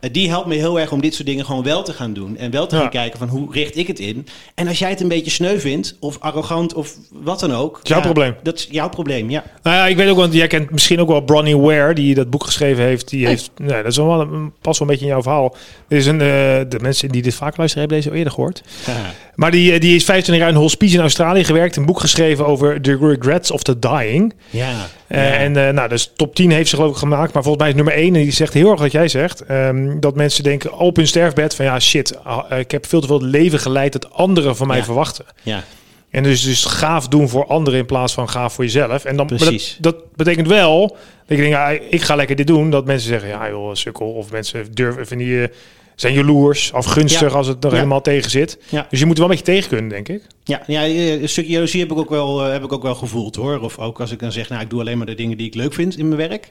eh, 0.01 0.13
die 0.13 0.29
helpt 0.29 0.47
me 0.47 0.55
heel 0.55 0.81
erg 0.81 0.93
om 0.93 1.01
dit 1.01 1.15
soort 1.15 1.27
dingen 1.27 1.45
gewoon 1.45 1.63
wel 1.63 1.83
te 1.83 1.93
gaan 1.93 2.13
doen. 2.13 2.37
En 2.37 2.51
wel 2.51 2.67
te 2.67 2.75
Ja. 2.75 2.81
gaan 2.81 2.91
kijken 2.91 3.19
van 3.19 3.29
hoe 3.29 3.53
richt 3.53 3.77
ik 3.77 3.87
het 3.87 3.99
in. 3.99 4.27
En 4.55 4.69
als 4.69 4.79
jij 4.79 4.91
het 4.91 5.01
een 5.01 5.09
beetje 5.09 5.31
sneu 5.31 5.59
vindt, 5.59 5.97
of 6.01 6.17
arrogant, 6.21 6.75
of 6.75 6.93
wat 7.13 7.41
dan 7.41 7.55
ook. 7.55 7.81
jouw 7.83 8.01
probleem. 8.01 8.35
Dat 8.43 8.55
is 8.59 8.69
jouw 8.71 8.89
probleem, 8.89 9.31
ja. 9.31 9.45
Nou 9.63 9.77
ja, 9.77 9.87
ik 9.87 9.97
weet 9.97 10.09
ook, 10.09 10.17
want 10.17 10.33
jij 10.33 10.47
kent 10.47 10.71
misschien 10.71 11.01
ook 11.01 11.09
wel 11.09 11.21
Bronnie 11.21 11.57
Ware, 11.59 11.95
die 11.95 12.15
dat 12.15 12.31
boek 12.31 12.45
geschreven 12.45 12.85
heeft. 12.85 13.09
Die 13.09 13.27
heeft, 13.27 13.51
nee, 13.57 13.83
dat 13.83 13.91
is 13.93 13.97
wel 13.97 14.21
een, 14.21 14.53
past 14.61 14.79
wel 14.79 14.89
een 14.89 14.95
beetje 14.95 15.05
in 15.09 15.13
jouw 15.13 15.23
verhaal. 15.23 15.57
Er 15.89 15.97
is 15.97 16.07
een, 16.07 16.21
eh, 16.21 16.27
de 16.69 16.79
mensen 16.81 17.09
die 17.09 17.23
dit 17.23 17.35
vaak 17.35 17.57
luisteren 17.57 17.87
hebben 17.89 17.97
deze 17.99 18.11
al 18.11 18.17
eerder 18.17 18.33
gehoord. 18.33 18.63
Maar 19.37 19.51
die, 19.51 19.73
eh, 19.73 19.81
die 19.81 19.95
is 19.97 20.05
25 20.05 20.45
jaar 20.45 20.55
in 20.55 20.61
hospice 20.61 20.95
in 20.95 21.01
Australië 21.01 21.45
gewerkt. 21.45 21.77
Een 21.77 21.87
boek 21.87 22.01
geschreven 22.01 22.47
over 22.47 22.81
The 22.81 22.97
Regrets 23.01 23.51
of 23.51 23.63
the 23.63 23.79
Dying. 23.79 24.35
Ja. 24.51 24.73
Eh, 25.07 25.41
En 25.41 25.67
eh, 25.67 25.73
nou, 25.73 25.89
dus 25.89 26.13
top 26.17 26.35
10 26.35 26.51
heeft 26.51 26.69
ze 26.69 26.77
geloof 26.77 26.91
ik 26.91 26.97
gemaakt. 26.97 27.33
Maar 27.33 27.43
volgens 27.43 27.63
mij 27.63 27.69
is 27.73 27.77
nummer 27.77 27.95
1. 27.95 28.15
En 28.15 28.23
die 28.23 28.33
zegt 28.33 28.53
heel 28.53 28.71
erg 28.71 28.81
wat 28.81 28.93
jij 28.93 29.09
zegt. 29.09 29.41
ehm, 29.45 30.01
dat 30.01 30.15
mensen 30.15 30.43
denken 30.45 30.79
op 30.79 30.97
hun 30.97 31.07
sterfbed 31.07 31.55
van 31.55 31.65
ja 31.65 31.79
shit. 31.81 32.25
ah, 32.25 32.59
ik 32.59 32.71
heb 32.71 32.87
veel 32.87 33.01
te 33.01 33.07
veel 33.07 33.23
leven 33.23 33.59
geleid 33.59 33.93
dat 33.93 34.13
anderen 34.13 34.36
van 34.43 34.67
mij 34.67 34.77
Ja. 34.77 34.85
verwachten. 34.85 35.25
ja. 35.43 35.65
En 36.11 36.23
dus, 36.23 36.43
dus 36.45 36.65
gaaf 36.65 37.09
doen 37.09 37.29
voor 37.29 37.47
anderen 37.47 37.79
in 37.81 37.87
plaats 37.87 38.13
van 38.15 38.29
gaaf 38.29 38.53
voor 38.55 38.65
jezelf. 38.65 39.05
En 39.05 39.17
dan, 39.17 39.27
Precies. 39.27 39.77
Dat, 39.81 39.95
dat 39.95 40.17
betekent 40.17 40.49
wel 40.49 40.89
dat 41.27 41.37
je 41.37 41.37
denkt, 41.37 41.51
ja, 41.51 41.69
ik 41.69 42.03
ga 42.03 42.15
lekker 42.15 42.37
dit 42.37 42.47
doen. 42.47 42.71
Dat 42.71 42.85
mensen 42.87 43.09
zeggen, 43.09 43.29
ja 43.29 43.49
joh, 43.49 43.75
sukkel. 43.75 44.13
Of 44.13 44.31
mensen 44.31 44.67
durven, 44.75 45.07
vinden 45.07 45.27
je, 45.27 45.51
zijn 45.97 46.15
jaloers, 46.15 46.73
afgunstig 46.73 47.31
Ja. 47.31 47.37
als 47.37 47.47
het 47.47 47.65
er 47.65 47.71
Ja. 47.71 47.77
helemaal 47.77 48.01
tegen 48.03 48.31
zit. 48.31 48.59
Ja. 48.69 48.87
Dus 48.91 48.99
je 48.99 49.07
moet 49.07 49.17
wel 49.19 49.25
een 49.27 49.31
beetje 49.37 49.53
tegen 49.53 49.69
kunnen, 49.69 49.89
denk 49.89 50.09
ik. 50.09 50.23
Ja, 50.45 50.63
ja, 50.67 50.85
een 50.87 51.29
stukje 51.29 51.53
jaloezie 51.53 51.81
heb 51.81 51.91
ik, 51.91 51.99
ook 51.99 52.11
wel, 52.11 52.45
eh, 52.45 52.53
heb 52.53 52.65
ik 52.65 52.73
ook 52.73 52.83
wel 52.83 52.95
gevoeld 52.95 53.37
hoor. 53.37 53.61
Of 53.61 53.79
ook 53.79 54.01
als 54.01 54.11
ik 54.11 54.19
dan 54.19 54.33
zeg, 54.33 54.49
nou 54.49 54.63
ik 54.63 54.71
doe 54.71 54.81
alleen 54.81 54.97
maar 54.97 55.07
de 55.07 55.15
dingen 55.15 55.37
die 55.37 55.47
ik 55.47 55.55
leuk 55.55 55.75
vind 55.75 55.99
in 55.99 56.09
mijn 56.09 56.29
werk. 56.29 56.51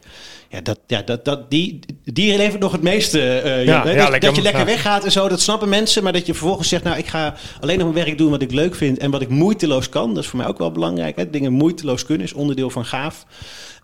Ja, 0.50 0.62
dat, 0.62 0.80
ja 0.88 1.02
dat, 1.02 1.26
dat, 1.26 1.52
die, 1.52 1.80
die 2.04 2.38
levert 2.38 2.62
nog 2.62 2.72
het 2.72 2.82
meeste. 2.82 3.22
eh, 3.40 3.66
Ja, 3.66 3.84
dat, 3.84 3.94
lekker, 3.96 4.20
dat 4.20 4.36
je 4.36 4.42
lekker 4.42 4.66
weggaat 4.66 5.06
en 5.06 5.12
zo, 5.12 5.28
dat 5.28 5.42
snappen 5.42 5.70
mensen. 5.70 6.04
Maar 6.04 6.14
dat 6.14 6.26
je 6.26 6.34
vervolgens 6.34 6.70
zegt, 6.70 6.84
nou 6.84 6.98
ik 6.98 7.08
ga 7.08 7.36
alleen 7.62 7.78
nog 7.80 7.94
mijn 7.94 8.06
werk 8.06 8.18
doen 8.18 8.30
wat 8.30 8.42
ik 8.42 8.52
leuk 8.52 8.76
vind. 8.76 8.98
En 8.98 9.12
wat 9.12 9.22
ik 9.22 9.30
moeiteloos 9.30 9.90
kan. 9.90 10.14
Dat 10.14 10.24
is 10.24 10.30
voor 10.30 10.40
mij 10.40 10.48
ook 10.48 10.58
wel 10.58 10.72
belangrijk. 10.72 11.16
Hè. 11.16 11.30
Dingen 11.30 11.52
moeiteloos 11.54 12.06
kunnen 12.06 12.26
is 12.28 12.34
onderdeel 12.34 12.70
van 12.70 12.86
gaaf. 12.86 13.26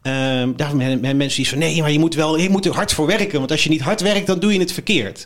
Ehm 0.01 0.51
daarom 0.55 0.79
hebben 0.79 1.17
mensen 1.17 1.41
die 1.41 1.47
van 1.47 1.57
nee, 1.57 1.81
maar 1.81 1.91
je 1.91 1.99
moet 1.99 2.15
wel 2.15 2.37
je 2.37 2.49
moet 2.49 2.65
er 2.65 2.73
hard 2.73 2.93
voor 2.93 3.07
werken. 3.07 3.39
Want 3.39 3.51
als 3.51 3.63
je 3.63 3.69
niet 3.69 3.81
hard 3.81 4.01
werkt, 4.01 4.27
dan 4.27 4.39
doe 4.39 4.53
je 4.53 4.59
het 4.59 4.71
verkeerd. 4.71 5.25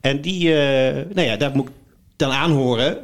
En 0.00 0.20
die, 0.20 0.54
eh, 0.54 1.04
nou 1.14 1.26
ja, 1.26 1.36
daar 1.36 1.50
moet 1.54 1.68
ik 1.68 1.74
dan 2.16 2.30
aanhoren. 2.30 2.98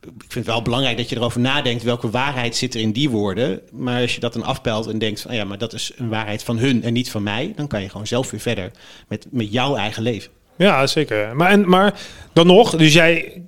Ik 0.00 0.10
vind 0.18 0.34
het 0.34 0.46
wel 0.46 0.62
belangrijk 0.62 0.96
dat 0.96 1.08
je 1.08 1.16
erover 1.16 1.40
nadenkt 1.40 1.82
welke 1.82 2.10
waarheid 2.10 2.56
zit 2.56 2.74
er 2.74 2.80
in 2.80 2.92
die 2.92 3.10
woorden. 3.10 3.60
Maar 3.72 4.00
als 4.00 4.14
je 4.14 4.20
dat 4.20 4.32
dan 4.32 4.42
afpelt 4.42 4.86
en 4.86 4.98
denkt 4.98 5.20
van 5.20 5.34
ja, 5.34 5.44
maar 5.44 5.58
dat 5.58 5.72
is 5.72 5.92
een 5.96 6.08
waarheid 6.08 6.42
van 6.42 6.58
hun 6.58 6.82
en 6.82 6.92
niet 6.92 7.10
van 7.10 7.22
mij, 7.22 7.52
dan 7.56 7.66
kan 7.66 7.82
je 7.82 7.88
gewoon 7.88 8.06
zelf 8.06 8.30
weer 8.30 8.40
verder 8.40 8.70
met, 9.08 9.26
met 9.30 9.52
jouw 9.52 9.76
eigen 9.76 10.02
leven. 10.02 10.30
Ja, 10.56 10.86
zeker. 10.86 11.36
Maar, 11.36 11.50
en, 11.50 11.68
maar 11.68 12.00
dan 12.32 12.46
nog, 12.46 12.76
dus 12.76 12.92
jij, 12.92 13.42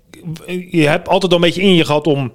je 0.70 0.88
hebt 0.88 1.08
altijd 1.08 1.32
al 1.32 1.38
een 1.38 1.44
beetje 1.44 1.62
in 1.62 1.74
je 1.74 1.84
gehad 1.84 2.06
om, 2.06 2.32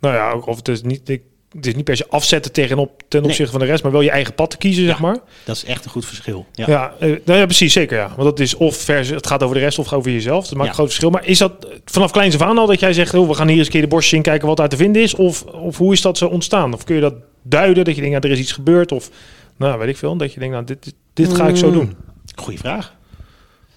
nou 0.00 0.14
ja, 0.14 0.36
of 0.36 0.56
het 0.56 0.68
is 0.68 0.82
niet, 0.82 1.06
het 1.56 1.66
is 1.66 1.74
niet 1.74 1.84
per 1.84 1.96
se 1.96 2.06
afzetten 2.08 2.52
tegenop, 2.52 3.02
ten 3.08 3.20
Nee. 3.20 3.28
opzichte 3.30 3.50
van 3.52 3.60
de 3.60 3.66
rest, 3.66 3.82
maar 3.82 3.92
wel 3.92 4.00
je 4.00 4.10
eigen 4.10 4.34
pad 4.34 4.50
te 4.50 4.56
kiezen, 4.56 4.84
zeg 4.84 4.98
maar. 5.00 5.18
Dat 5.44 5.56
is 5.56 5.64
echt 5.64 5.84
een 5.84 5.90
goed 5.90 6.06
verschil. 6.06 6.46
Ja. 6.52 6.64
Ja, 6.68 6.94
eh, 7.00 7.08
nou 7.24 7.38
ja, 7.38 7.44
precies, 7.44 7.72
zeker 7.72 7.96
ja. 7.98 8.06
Want 8.08 8.22
dat 8.22 8.40
is 8.40 8.54
of 8.54 8.76
vers, 8.76 9.08
het 9.08 9.26
gaat 9.26 9.42
over 9.42 9.54
de 9.56 9.60
rest 9.62 9.78
of 9.78 9.92
over 9.92 10.10
jezelf. 10.12 10.44
Dat 10.48 10.54
maakt 10.56 10.68
een 10.68 10.74
groot 10.74 10.86
verschil. 10.86 11.10
Maar 11.10 11.26
is 11.26 11.38
dat 11.38 11.66
vanaf 11.84 12.10
kleins 12.10 12.34
af 12.34 12.42
aan 12.42 12.58
al 12.58 12.66
dat 12.66 12.80
jij 12.80 12.92
zegt, 12.92 13.14
oh, 13.14 13.28
we 13.28 13.34
gaan 13.34 13.48
hier 13.48 13.56
eens 13.56 13.66
een 13.66 13.72
keer 13.72 13.80
de 13.80 13.88
borstjes 13.88 14.16
in 14.16 14.22
kijken 14.22 14.48
wat 14.48 14.56
daar 14.56 14.68
te 14.68 14.76
vinden 14.76 15.02
is? 15.02 15.14
Of, 15.14 15.42
of 15.44 15.76
hoe 15.78 15.92
is 15.92 16.00
dat 16.00 16.18
zo 16.18 16.26
ontstaan? 16.26 16.72
Of 16.72 16.84
kun 16.84 16.94
je 16.94 17.00
dat 17.00 17.14
duiden, 17.42 17.84
dat 17.84 17.94
je 17.94 18.00
denkt, 18.00 18.16
nou, 18.20 18.32
er 18.32 18.38
is 18.38 18.44
iets 18.44 18.52
gebeurd? 18.52 18.92
Of, 18.92 19.10
nou, 19.56 19.78
weet 19.78 19.88
ik 19.88 19.96
veel, 19.96 20.16
dat 20.16 20.32
je 20.32 20.38
denkt, 20.40 20.54
nou, 20.54 20.66
dit, 20.66 20.94
dit 21.12 21.34
ga 21.34 21.48
ik 21.48 21.56
zo 21.56 21.66
Mm. 21.66 21.72
doen. 21.72 21.96
Goeie 22.34 22.58
vraag. 22.58 22.94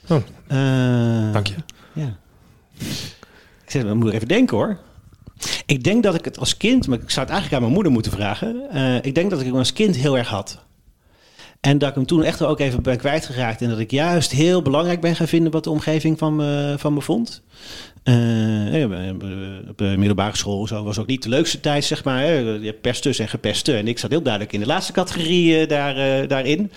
Oh. 0.09 0.17
Eh, 0.47 1.33
Dank 1.33 1.47
je. 1.47 1.53
Ja. 1.93 2.17
Ik 3.67 3.73
ik 3.73 4.13
even 4.13 4.27
denken 4.27 4.57
hoor. 4.57 4.77
Ik 5.65 5.83
denk 5.83 6.03
dat 6.03 6.15
ik 6.15 6.25
het 6.25 6.39
als 6.39 6.57
kind, 6.57 6.87
maar 6.87 6.97
ik 7.01 7.09
zou 7.09 7.25
het 7.25 7.35
eigenlijk 7.35 7.53
aan 7.53 7.61
mijn 7.61 7.73
moeder 7.73 7.91
moeten 7.91 8.11
vragen. 8.11 8.69
eh, 8.69 8.95
ik 8.95 9.15
denk 9.15 9.29
dat 9.29 9.39
ik 9.39 9.45
hem 9.45 9.55
als 9.55 9.73
kind 9.73 9.95
heel 9.95 10.17
erg 10.17 10.27
had. 10.27 10.65
En 11.61 11.77
dat 11.77 11.89
ik 11.89 11.95
hem 11.95 12.05
toen 12.05 12.23
echt 12.23 12.43
ook 12.43 12.59
even 12.59 12.83
ben 12.83 12.97
kwijtgeraakt. 12.97 13.61
En 13.61 13.69
dat 13.69 13.79
ik 13.79 13.91
juist 13.91 14.31
heel 14.31 14.61
belangrijk 14.61 15.01
ben 15.01 15.15
gaan 15.15 15.27
vinden 15.27 15.51
wat 15.51 15.63
de 15.63 15.69
omgeving 15.69 16.17
van 16.17 16.35
me, 16.35 16.75
van 16.77 16.93
me 16.93 17.01
vond. 17.01 17.41
Eh, 18.07 18.83
op 19.69 19.77
de 19.77 19.95
middelbare 19.97 20.37
school 20.37 20.67
zo 20.67 20.83
was 20.83 20.99
ook 20.99 21.07
niet 21.07 21.23
de 21.23 21.29
leukste 21.29 21.59
tijd, 21.59 21.83
zeg 21.83 22.03
maar. 22.03 22.25
Je 22.25 22.73
pestus 22.73 23.19
en 23.19 23.27
gepeste. 23.27 23.75
En 23.75 23.87
ik 23.87 23.99
zat 23.99 24.09
heel 24.09 24.21
duidelijk 24.21 24.53
in 24.53 24.59
de 24.59 24.65
laatste 24.65 24.91
categorie 24.91 25.59
eh, 25.59 25.67
daar, 25.67 25.97
eh, 25.97 26.27
daarin. 26.27 26.71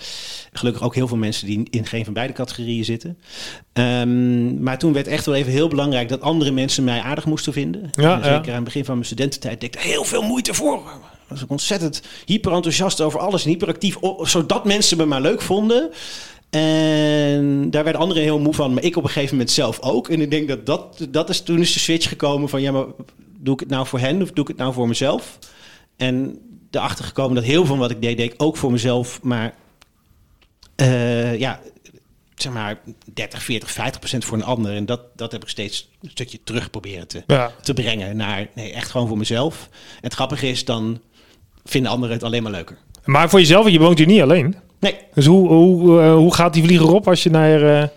Gelukkig 0.51 0.83
ook 0.83 0.95
heel 0.95 1.07
veel 1.07 1.17
mensen 1.17 1.47
die 1.47 1.67
in 1.69 1.85
geen 1.85 2.05
van 2.05 2.13
beide 2.13 2.33
categorieën 2.33 2.85
zitten. 2.85 3.17
Ehm, 3.73 4.63
maar 4.63 4.77
toen 4.77 4.93
werd 4.93 5.07
echt 5.07 5.25
wel 5.25 5.35
even 5.35 5.51
heel 5.51 5.67
belangrijk 5.67 6.09
dat 6.09 6.21
andere 6.21 6.51
mensen 6.51 6.83
mij 6.83 7.01
aardig 7.01 7.25
moesten 7.25 7.53
vinden. 7.53 7.89
Ja, 7.91 8.13
En 8.13 8.27
ja. 8.29 8.35
Zeker 8.35 8.49
aan 8.49 8.55
het 8.55 8.63
begin 8.63 8.85
van 8.85 8.93
mijn 8.93 9.05
studententijd 9.05 9.61
deed 9.61 9.75
ik 9.75 9.81
er 9.81 9.87
heel 9.87 10.03
veel 10.03 10.21
moeite 10.21 10.53
voor. 10.53 10.81
Was 11.31 11.45
ontzettend 11.47 12.01
hyper 12.25 12.51
enthousiast 12.51 13.01
over 13.01 13.19
alles 13.19 13.43
en 13.43 13.49
hyperactief, 13.49 13.97
zodat 14.21 14.65
mensen 14.65 14.97
me 14.97 15.05
maar 15.05 15.21
leuk 15.21 15.41
vonden. 15.41 15.89
En 16.49 17.69
daar 17.69 17.83
werden 17.83 18.01
anderen 18.01 18.23
heel 18.23 18.39
moe 18.39 18.53
van, 18.53 18.73
maar 18.73 18.83
ik 18.83 18.97
op 18.97 19.03
een 19.03 19.09
gegeven 19.09 19.35
moment 19.35 19.51
zelf 19.51 19.79
ook. 19.79 20.09
En 20.09 20.21
ik 20.21 20.31
denk 20.31 20.47
dat 20.47 20.65
dat, 20.65 21.07
dat 21.09 21.29
is 21.29 21.41
toen 21.41 21.59
is 21.59 21.73
de 21.73 21.79
switch 21.79 22.07
gekomen 22.07 22.49
van 22.49 22.61
ja, 22.61 22.71
maar 22.71 22.85
doe 23.37 23.53
ik 23.53 23.59
het 23.59 23.69
nou 23.69 23.87
voor 23.87 23.99
hen 23.99 24.21
of 24.21 24.31
doe 24.31 24.43
ik 24.43 24.47
het 24.47 24.57
nou 24.57 24.73
voor 24.73 24.87
mezelf? 24.87 25.39
En 25.97 26.39
erachter 26.71 27.05
gekomen 27.05 27.35
dat 27.35 27.43
heel 27.43 27.55
veel 27.55 27.65
van 27.65 27.77
wat 27.77 27.91
ik 27.91 28.01
deed, 28.01 28.17
deed 28.17 28.33
ik 28.33 28.43
ook 28.43 28.57
voor 28.57 28.71
mezelf. 28.71 29.21
Maar 29.21 29.53
eh, 30.75 31.39
ja, 31.39 31.59
zeg 32.35 32.53
maar 32.53 32.81
30, 33.13 33.43
40, 33.43 33.71
50 33.71 33.99
procent 33.99 34.25
voor 34.25 34.37
een 34.37 34.43
ander. 34.43 34.75
En 34.75 34.85
dat, 34.85 35.01
dat 35.15 35.31
heb 35.31 35.41
ik 35.41 35.49
steeds 35.49 35.89
een 36.01 36.09
stukje 36.09 36.39
terug 36.43 36.69
proberen 36.69 37.07
te, 37.07 37.23
Ja, 37.27 37.51
te 37.61 37.73
brengen 37.73 38.17
naar 38.17 38.47
nee, 38.55 38.73
echt 38.73 38.89
gewoon 38.89 39.07
voor 39.07 39.17
mezelf. 39.17 39.69
En 39.71 39.99
het 40.01 40.13
grappige 40.13 40.49
is, 40.49 40.65
dan 40.65 41.01
vinden 41.65 41.91
anderen 41.91 42.15
het 42.15 42.23
alleen 42.23 42.43
maar 42.43 42.51
leuker. 42.51 42.77
maar 43.05 43.29
voor 43.29 43.39
jezelf, 43.39 43.69
je 43.69 43.79
woont 43.79 43.97
hier 43.97 44.07
niet 44.07 44.21
alleen. 44.21 44.55
Nee, 44.79 44.95
Dus 45.13 45.25
hoe, 45.25 45.47
hoe, 45.47 46.01
eh, 46.01 46.13
hoe 46.13 46.33
gaat 46.33 46.53
die 46.53 46.63
vlieger 46.63 46.93
op 46.93 47.07
als 47.07 47.23
je 47.23 47.29
naar... 47.29 47.61
eh, 47.81 47.87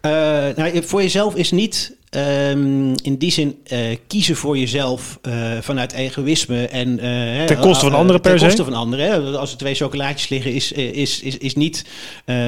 Eh, 0.00 0.56
nou, 0.56 0.82
voor 0.82 1.02
jezelf 1.02 1.34
is 1.34 1.50
niet 1.50 1.95
ehm, 2.16 2.94
in 3.02 3.16
die 3.18 3.30
zin 3.30 3.58
eh, 3.64 3.78
kiezen 4.06 4.36
voor 4.36 4.58
jezelf 4.58 5.18
eh, 5.22 5.32
vanuit 5.60 5.92
egoïsme 5.92 6.66
en 6.66 6.98
eh, 6.98 7.44
Ten 7.44 7.58
koste 7.58 7.84
van 7.84 7.94
anderen 7.94 8.20
per 8.20 8.30
ten 8.30 8.40
se? 8.40 8.46
koste 8.46 8.64
van 8.64 8.72
anderen. 8.72 9.06
Hè. 9.06 9.38
Als 9.38 9.52
er 9.52 9.58
twee 9.58 9.74
chocolaatjes 9.74 10.28
liggen, 10.28 10.52
is, 10.54 10.72
is, 10.72 11.20
is, 11.20 11.38
is 11.38 11.54
niet 11.54 11.84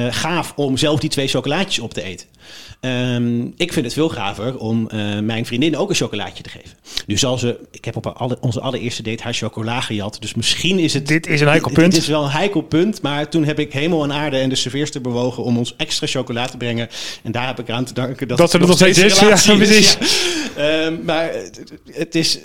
gaaf 0.09 0.53
om 0.55 0.77
zelf 0.77 0.99
die 0.99 1.09
twee 1.09 1.27
chocolaatjes 1.27 1.79
op 1.79 1.93
te 1.93 2.03
eten. 2.03 2.27
Ehm, 2.79 3.41
ik 3.57 3.73
vind 3.73 3.85
het 3.85 3.93
veel 3.93 4.09
gaver 4.09 4.57
om 4.57 4.89
mijn 5.21 5.45
vriendin 5.45 5.77
ook 5.77 5.89
een 5.89 5.95
chocolaatje 5.95 6.43
te 6.43 6.49
geven. 6.49 6.77
Nu 7.05 7.17
zal 7.17 7.37
ze, 7.37 7.59
ik 7.71 7.85
heb 7.85 7.95
op 7.95 8.05
alle, 8.05 8.37
onze 8.41 8.59
allereerste 8.59 9.03
date 9.03 9.23
haar 9.23 9.33
chocola 9.33 9.81
gejat, 9.81 10.17
dus 10.19 10.33
misschien 10.33 10.79
is 10.79 10.93
het 10.93 11.07
dit 11.07 11.27
is 11.27 11.41
een 11.41 11.47
heikel 11.47 11.71
punt. 11.71 11.91
Dit 11.91 12.01
is 12.01 12.07
wel 12.07 12.23
een 12.23 12.29
heikel 12.29 12.61
punt, 12.61 13.01
maar 13.01 13.29
toen 13.29 13.43
heb 13.43 13.59
ik 13.59 13.73
hemel 13.73 14.03
en 14.03 14.13
aarde 14.13 14.37
en 14.37 14.49
de 14.49 14.55
serveerster 14.55 15.01
bewogen 15.01 15.43
om 15.43 15.57
ons 15.57 15.73
extra 15.77 16.07
chocola 16.07 16.45
te 16.45 16.57
brengen. 16.57 16.89
En 17.23 17.31
daar 17.31 17.47
heb 17.47 17.59
ik 17.59 17.69
aan 17.69 17.85
te 17.85 17.93
danken 17.93 18.27
dat, 18.27 18.37
Dat 18.37 18.53
er 18.53 18.59
nog 18.59 18.73
steeds 18.73 18.97
is, 18.97 19.19
ja, 19.19 19.35
precies. 19.65 19.97
ja. 20.55 20.83
Ehm, 20.85 21.03
maar 21.05 21.31
het- 21.91 22.15
is, 22.15 22.39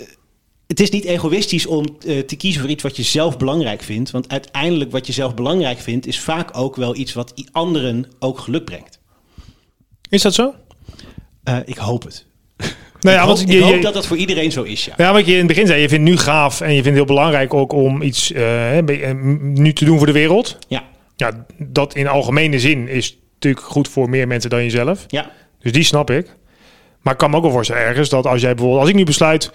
het 0.67 0.79
is 0.79 0.89
niet 0.89 1.03
egoïstisch 1.05 1.65
om 1.65 1.85
eh, 2.07 2.19
te 2.19 2.35
kiezen 2.35 2.61
voor 2.61 2.69
iets 2.69 2.83
wat 2.83 2.95
je 2.95 3.03
zelf 3.03 3.37
belangrijk 3.37 3.81
vindt. 3.81 4.11
Want 4.11 4.29
uiteindelijk 4.31 4.91
wat 4.91 5.07
je 5.07 5.13
zelf 5.13 5.33
belangrijk 5.33 5.79
vindt, 5.79 6.07
is 6.07 6.19
vaak 6.19 6.57
ook 6.57 6.75
wel 6.75 6.95
iets 6.95 7.13
wat 7.13 7.33
anderen 7.51 8.05
ook 8.19 8.39
geluk 8.39 8.65
brengt. 8.65 8.99
Is 10.09 10.21
dat 10.21 10.33
zo? 10.33 10.53
Eh, 11.43 11.57
ik 11.65 11.77
hoop 11.77 12.03
het. 12.03 12.25
Nou 12.99 13.17
ja, 13.17 13.21
ik 13.23 13.27
hoop, 13.27 13.37
want 13.37 13.49
ik 13.49 13.55
je, 13.55 13.63
hoop 13.63 13.75
je- 13.75 13.81
dat 13.81 13.93
dat 13.93 14.05
voor 14.07 14.17
iedereen 14.17 14.51
zo 14.51 14.63
is, 14.63 14.85
ja. 14.85 14.93
Ja, 14.97 15.13
wat 15.13 15.25
je 15.25 15.31
in 15.31 15.37
het 15.37 15.47
begin 15.47 15.67
zei, 15.67 15.81
je 15.81 15.89
vindt 15.89 16.03
nu 16.09 16.17
gaaf 16.17 16.61
en 16.61 16.67
je 16.67 16.73
vindt 16.73 16.85
het 16.87 16.95
heel 16.95 17.05
belangrijk 17.15 17.53
ook 17.53 17.71
om 17.73 18.01
iets 18.01 18.31
eh, 18.31 18.79
nu 19.41 19.73
te 19.73 19.85
doen 19.85 19.97
voor 19.97 20.05
de 20.07 20.11
wereld. 20.13 20.57
Ja, 20.67 20.83
Ja, 21.15 21.45
dat 21.57 21.95
in 21.95 22.07
algemene 22.07 22.59
zin 22.59 22.87
is 22.87 23.17
natuurlijk 23.33 23.65
goed 23.65 23.87
voor 23.87 24.09
meer 24.09 24.27
mensen 24.27 24.49
dan 24.49 24.63
jezelf. 24.63 25.03
ja. 25.07 25.31
Dus 25.59 25.71
die 25.71 25.83
snap 25.83 26.09
ik. 26.11 26.35
Maar 27.05 27.13
ik 27.13 27.19
kan 27.19 27.29
me 27.29 27.35
ook 27.35 27.41
wel 27.43 27.51
voorstellen 27.51 27.81
ergens 27.81 28.09
dat 28.09 28.25
als 28.27 28.41
jij 28.41 28.49
bijvoorbeeld, 28.53 28.81
als 28.81 28.89
ik 28.89 28.95
nu 28.95 29.03
besluit, 29.03 29.51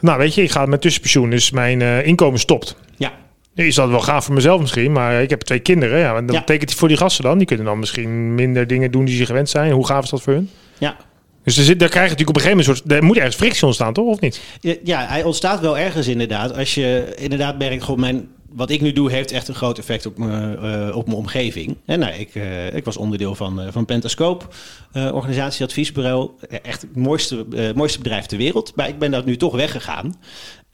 nou 0.00 0.18
weet 0.18 0.34
je, 0.34 0.42
ik 0.42 0.50
ga 0.50 0.66
met 0.66 0.80
tussenpensioen, 0.80 1.30
dus 1.30 1.50
mijn 1.50 1.82
eh, 1.82 2.06
inkomen 2.06 2.40
stopt. 2.40 2.76
ja. 2.96 3.12
Is 3.54 3.74
dat 3.74 3.88
wel 3.88 4.00
gaaf 4.00 4.24
voor 4.24 4.34
mezelf 4.34 4.60
misschien, 4.60 4.92
maar 4.92 5.22
ik 5.22 5.30
heb 5.30 5.40
twee 5.40 5.58
kinderen. 5.58 5.98
Ja, 5.98 6.16
en 6.16 6.26
dat 6.26 6.34
Ja. 6.34 6.40
betekent 6.40 6.70
het 6.70 6.78
voor 6.78 6.88
die 6.88 6.96
gasten 6.96 7.24
dan. 7.24 7.38
Die 7.38 7.46
kunnen 7.46 7.66
dan 7.66 7.78
misschien 7.78 8.34
minder 8.34 8.66
dingen 8.66 8.90
doen 8.90 9.04
die 9.04 9.16
ze 9.16 9.26
gewend 9.26 9.48
zijn. 9.48 9.72
Hoe 9.72 9.86
gaaf 9.86 10.04
is 10.04 10.10
dat 10.10 10.22
voor 10.22 10.32
hun? 10.32 10.50
ja. 10.78 10.96
Dus 11.44 11.56
er 11.58 11.64
zit, 11.64 11.78
daar 11.78 11.88
krijg 11.88 12.04
je 12.04 12.10
natuurlijk 12.10 12.38
op 12.38 12.44
een 12.44 12.50
gegeven 12.50 12.64
moment 12.66 12.84
een 12.86 12.88
soort, 12.90 13.00
er 13.00 13.06
moet 13.06 13.16
ergens 13.16 13.36
frictie 13.36 13.66
ontstaan, 13.66 13.92
toch? 13.92 14.06
Of 14.06 14.20
niet? 14.20 14.40
Ja, 14.60 14.74
Ja, 14.84 15.06
hij 15.06 15.22
ontstaat 15.22 15.60
wel 15.60 15.78
ergens 15.78 16.06
inderdaad. 16.06 16.56
Als 16.56 16.74
je 16.74 17.14
inderdaad 17.18 17.58
merkt, 17.58 17.84
gewoon 17.84 18.00
mijn, 18.00 18.28
wat 18.56 18.70
ik 18.70 18.80
nu 18.80 18.92
doe 18.92 19.10
heeft 19.10 19.32
echt 19.32 19.48
een 19.48 19.54
groot 19.54 19.78
effect 19.78 20.06
op, 20.06 20.18
me, 20.18 20.56
eh, 20.88 20.96
op 20.96 21.06
mijn 21.06 21.18
omgeving. 21.18 21.76
En 21.84 21.98
nou, 21.98 22.14
ik, 22.14 22.34
eh, 22.34 22.74
ik 22.74 22.84
was 22.84 22.96
onderdeel 22.96 23.34
van, 23.34 23.60
eh, 23.60 23.66
van 23.70 23.84
Pentascope, 23.84 24.44
eh 24.92 25.14
organisatie 25.14 25.64
adviesbureau. 25.64 26.30
Eh, 26.48 26.58
Echt 26.62 26.82
het 26.82 26.96
mooiste, 26.96 27.46
eh, 27.56 27.72
mooiste 27.72 27.98
bedrijf 27.98 28.26
ter 28.26 28.38
wereld. 28.38 28.72
Maar 28.76 28.88
ik 28.88 28.98
ben 28.98 29.10
daar 29.10 29.24
nu 29.24 29.36
toch 29.36 29.54
weggegaan. 29.54 30.14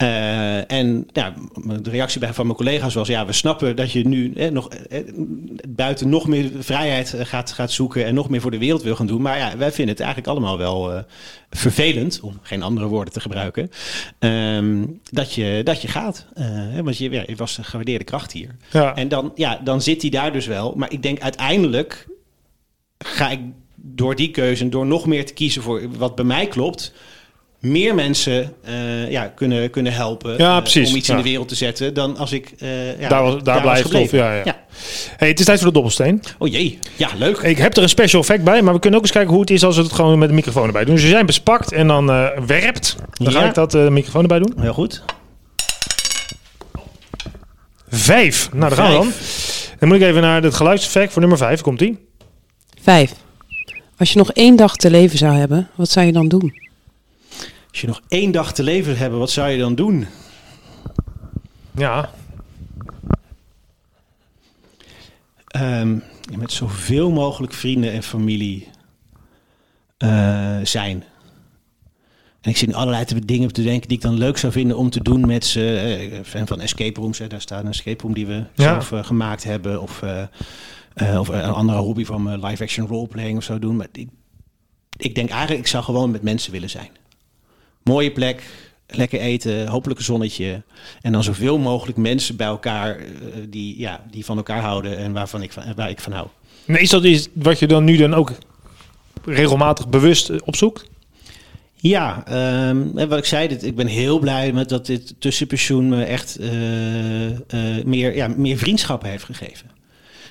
Eh, 0.03 0.71
en 0.71 1.07
ja, 1.11 1.33
de 1.81 1.89
reactie 1.89 2.19
bij, 2.19 2.33
van 2.33 2.45
mijn 2.45 2.57
collega's 2.57 2.93
was: 2.93 3.07
ja, 3.07 3.25
we 3.25 3.33
snappen 3.33 3.75
dat 3.75 3.91
je 3.91 4.07
nu 4.07 4.33
eh, 4.33 4.51
nog 4.51 4.69
eh, 4.69 4.99
buiten 5.67 6.09
nog 6.09 6.27
meer 6.27 6.51
vrijheid 6.59 7.15
gaat, 7.17 7.51
gaat 7.51 7.71
zoeken 7.71 8.05
en 8.05 8.13
nog 8.13 8.29
meer 8.29 8.41
voor 8.41 8.51
de 8.51 8.57
wereld 8.57 8.83
wil 8.83 8.95
gaan 8.95 9.07
doen. 9.07 9.21
Maar 9.21 9.37
ja, 9.37 9.57
wij 9.57 9.71
vinden 9.71 9.95
het 9.95 10.03
eigenlijk 10.03 10.29
allemaal 10.29 10.57
wel 10.57 11.03
vervelend, 11.49 12.19
om 12.19 12.39
geen 12.41 12.63
andere 12.63 12.87
woorden 12.87 13.13
te 13.13 13.19
gebruiken, 13.19 13.69
ehm, 14.19 14.85
dat, 15.11 15.33
je, 15.33 15.61
dat 15.63 15.81
je 15.81 15.87
gaat. 15.87 16.25
Want 16.83 16.97
je, 16.97 17.09
ja, 17.09 17.23
je 17.27 17.35
was 17.35 17.57
een 17.57 17.63
gewaardeerde 17.65 18.03
kracht 18.03 18.31
hier. 18.31 18.55
Ja. 18.71 18.95
En 18.95 19.07
dan, 19.07 19.31
ja, 19.35 19.59
dan 19.63 19.81
zit 19.81 20.01
hij 20.01 20.11
daar 20.11 20.33
dus 20.33 20.45
wel. 20.45 20.73
Maar 20.75 20.91
ik 20.91 21.03
denk 21.03 21.19
uiteindelijk 21.19 22.07
ga 22.97 23.29
ik 23.29 23.39
door 23.75 24.15
die 24.15 24.31
keuze 24.31 24.69
door 24.69 24.85
nog 24.85 25.05
meer 25.05 25.25
te 25.25 25.33
kiezen 25.33 25.61
voor 25.61 25.97
wat 25.97 26.15
bij 26.15 26.25
mij 26.25 26.47
klopt. 26.47 26.93
Meer 27.63 27.95
mensen 27.95 28.53
eh, 28.63 29.11
ja, 29.11 29.27
kunnen, 29.27 29.69
kunnen 29.69 29.93
helpen 29.93 30.37
Ja, 30.37 30.63
eh, 30.63 30.85
om 30.87 30.95
iets 30.95 31.07
ja. 31.07 31.13
in 31.15 31.21
de 31.21 31.29
wereld 31.29 31.47
te 31.47 31.55
zetten 31.55 31.93
dan 31.93 32.17
als 32.17 32.31
ik 32.31 32.53
eh, 32.59 32.99
ja, 32.99 33.09
Daar 33.09 33.23
was- 33.23 33.43
daar 33.43 33.61
blijft 33.61 33.79
of- 33.85 33.91
gebleven. 33.91 34.17
ja, 34.17 34.33
ja. 34.33 34.61
Hey, 35.17 35.27
het 35.27 35.39
is 35.39 35.45
tijd 35.45 35.57
voor 35.57 35.67
de 35.67 35.73
dobbelsteen. 35.73 36.21
Oh 36.37 36.47
jee, 36.47 36.79
ja 36.95 37.09
leuk. 37.17 37.37
Ik 37.37 37.57
heb 37.57 37.77
er 37.77 37.83
een 37.83 37.89
special 37.89 38.21
effect 38.21 38.43
bij, 38.43 38.61
maar 38.61 38.73
we 38.73 38.79
kunnen 38.79 38.99
ook 38.99 39.05
eens 39.05 39.13
kijken 39.15 39.31
hoe 39.31 39.41
het 39.41 39.49
is 39.49 39.63
als 39.63 39.75
we 39.75 39.83
het 39.83 39.93
gewoon 39.93 40.19
met 40.19 40.29
de 40.29 40.35
microfoon 40.35 40.65
erbij 40.67 40.83
doen. 40.85 40.93
Dus 40.95 41.03
als 41.03 41.11
jij 41.13 41.25
bespakt 41.25 41.71
en 41.71 41.87
dan 41.87 42.09
eh, 42.11 42.27
werpt, 42.45 42.95
dan 43.13 43.31
ga 43.33 43.45
ik 43.47 43.53
dat 43.53 43.73
eh, 43.75 43.87
microfoon 43.87 44.21
erbij 44.21 44.39
doen. 44.39 44.53
Heel 44.59 44.73
goed. 44.73 45.03
Vijf. 47.89 48.49
Nou, 48.53 48.69
daar 48.69 48.77
gaan 48.77 48.91
we 48.91 48.97
dan. 48.97 49.11
Dan 49.79 49.87
moet 49.89 49.97
ik 49.97 50.03
even 50.03 50.21
naar 50.21 50.43
het 50.43 50.53
geluidseffect 50.53 51.11
voor 51.11 51.21
nummer 51.21 51.37
vijf. 51.39 51.61
Komt 51.61 51.79
die? 51.79 52.07
Vijf. 52.81 53.11
Als 53.97 54.11
je 54.11 54.17
nog 54.17 54.31
één 54.31 54.55
dag 54.55 54.75
te 54.75 54.89
leven 54.89 55.17
zou 55.17 55.33
hebben, 55.35 55.69
wat 55.75 55.89
zou 55.89 56.05
je 56.05 56.11
dan 56.11 56.27
doen? 56.27 56.61
Als 57.73 57.81
je 57.81 57.87
nog 57.87 58.01
één 58.07 58.31
dag 58.31 58.53
te 58.53 58.63
leven 58.63 58.97
hebt, 58.97 59.13
wat 59.15 59.29
zou 59.31 59.49
je 59.49 59.57
dan 59.57 59.75
doen? 59.75 60.05
Ja. 61.71 62.09
Ehm, 65.47 65.97
met 66.37 66.51
zoveel 66.51 67.11
mogelijk 67.11 67.53
vrienden 67.53 67.91
en 67.91 68.03
familie 68.03 68.67
eh, 69.97 70.57
zijn. 70.63 71.03
En 72.41 72.49
ik 72.49 72.57
zit 72.57 72.67
nu 72.67 72.73
allerlei 72.73 73.05
te- 73.05 73.25
dingen 73.25 73.47
op 73.47 73.53
te 73.53 73.63
denken 73.63 73.87
die 73.87 73.97
ik 73.97 74.03
dan 74.03 74.17
leuk 74.17 74.37
zou 74.37 74.51
vinden 74.53 74.77
om 74.77 74.89
te 74.89 75.01
doen 75.01 75.25
met 75.27 75.45
ze. 75.45 75.77
Eh, 76.11 76.19
fan 76.23 76.47
van 76.47 76.61
escape 76.61 76.99
rooms. 76.99 77.17
Hè. 77.19 77.27
Daar 77.27 77.41
staat 77.41 77.63
een 77.63 77.69
escape 77.69 78.01
room 78.03 78.13
die 78.13 78.25
we 78.25 78.33
Ja. 78.33 78.47
zelf 78.55 78.91
eh, 78.91 79.03
gemaakt 79.03 79.43
hebben. 79.43 79.81
Of, 79.81 80.01
of 81.17 81.27
een 81.27 81.41
andere 81.43 81.79
hobby 81.79 82.05
van 82.05 82.45
live 82.45 82.63
action 82.63 82.87
roleplaying 82.87 83.37
of 83.37 83.43
zo 83.43 83.59
doen. 83.59 83.75
Maar 83.75 83.87
ik, 83.91 84.09
ik 84.97 85.15
denk 85.15 85.29
eigenlijk, 85.29 85.59
ik 85.61 85.67
zou 85.67 85.83
gewoon 85.83 86.11
met 86.11 86.21
mensen 86.21 86.51
willen 86.51 86.69
zijn. 86.69 86.89
Mooie 87.83 88.11
plek, 88.11 88.43
lekker 88.87 89.19
eten, 89.19 89.67
hopelijk 89.67 89.99
een 89.99 90.05
zonnetje. 90.05 90.63
En 91.01 91.11
dan 91.11 91.23
zoveel 91.23 91.57
mogelijk 91.57 91.97
mensen 91.97 92.35
bij 92.35 92.47
elkaar 92.47 92.95
eh, 92.95 93.05
die, 93.49 93.79
ja, 93.79 94.03
die 94.11 94.25
van 94.25 94.37
elkaar 94.37 94.61
houden 94.61 94.97
en 94.97 95.13
waarvan 95.13 95.41
ik 95.41 95.51
van, 95.51 95.63
waar 95.75 95.89
ik 95.89 95.99
van 95.99 96.11
hou. 96.11 96.27
En 96.65 96.81
is 96.81 96.89
dat 96.89 97.03
iets 97.03 97.27
wat 97.33 97.59
je 97.59 97.67
dan 97.67 97.83
nu 97.83 97.97
dan 97.97 98.13
ook 98.13 98.31
regelmatig 99.25 99.87
bewust 99.87 100.29
eh, 100.29 100.37
opzoekt? 100.45 100.91
Ja, 101.75 102.25
en 102.25 103.07
wat 103.09 103.17
ik 103.17 103.25
zei, 103.25 103.47
dit, 103.47 103.63
ik 103.63 103.75
ben 103.75 103.87
heel 103.87 104.19
blij 104.19 104.51
met 104.51 104.69
dat 104.69 104.85
dit 104.85 105.15
tussenpensioen 105.19 105.89
me 105.89 106.03
echt 106.03 106.37
eh, 106.37 106.49
meer, 107.85 108.15
ja, 108.15 108.27
meer 108.27 108.57
vriendschappen 108.57 109.09
heeft 109.09 109.23
gegeven. 109.23 109.71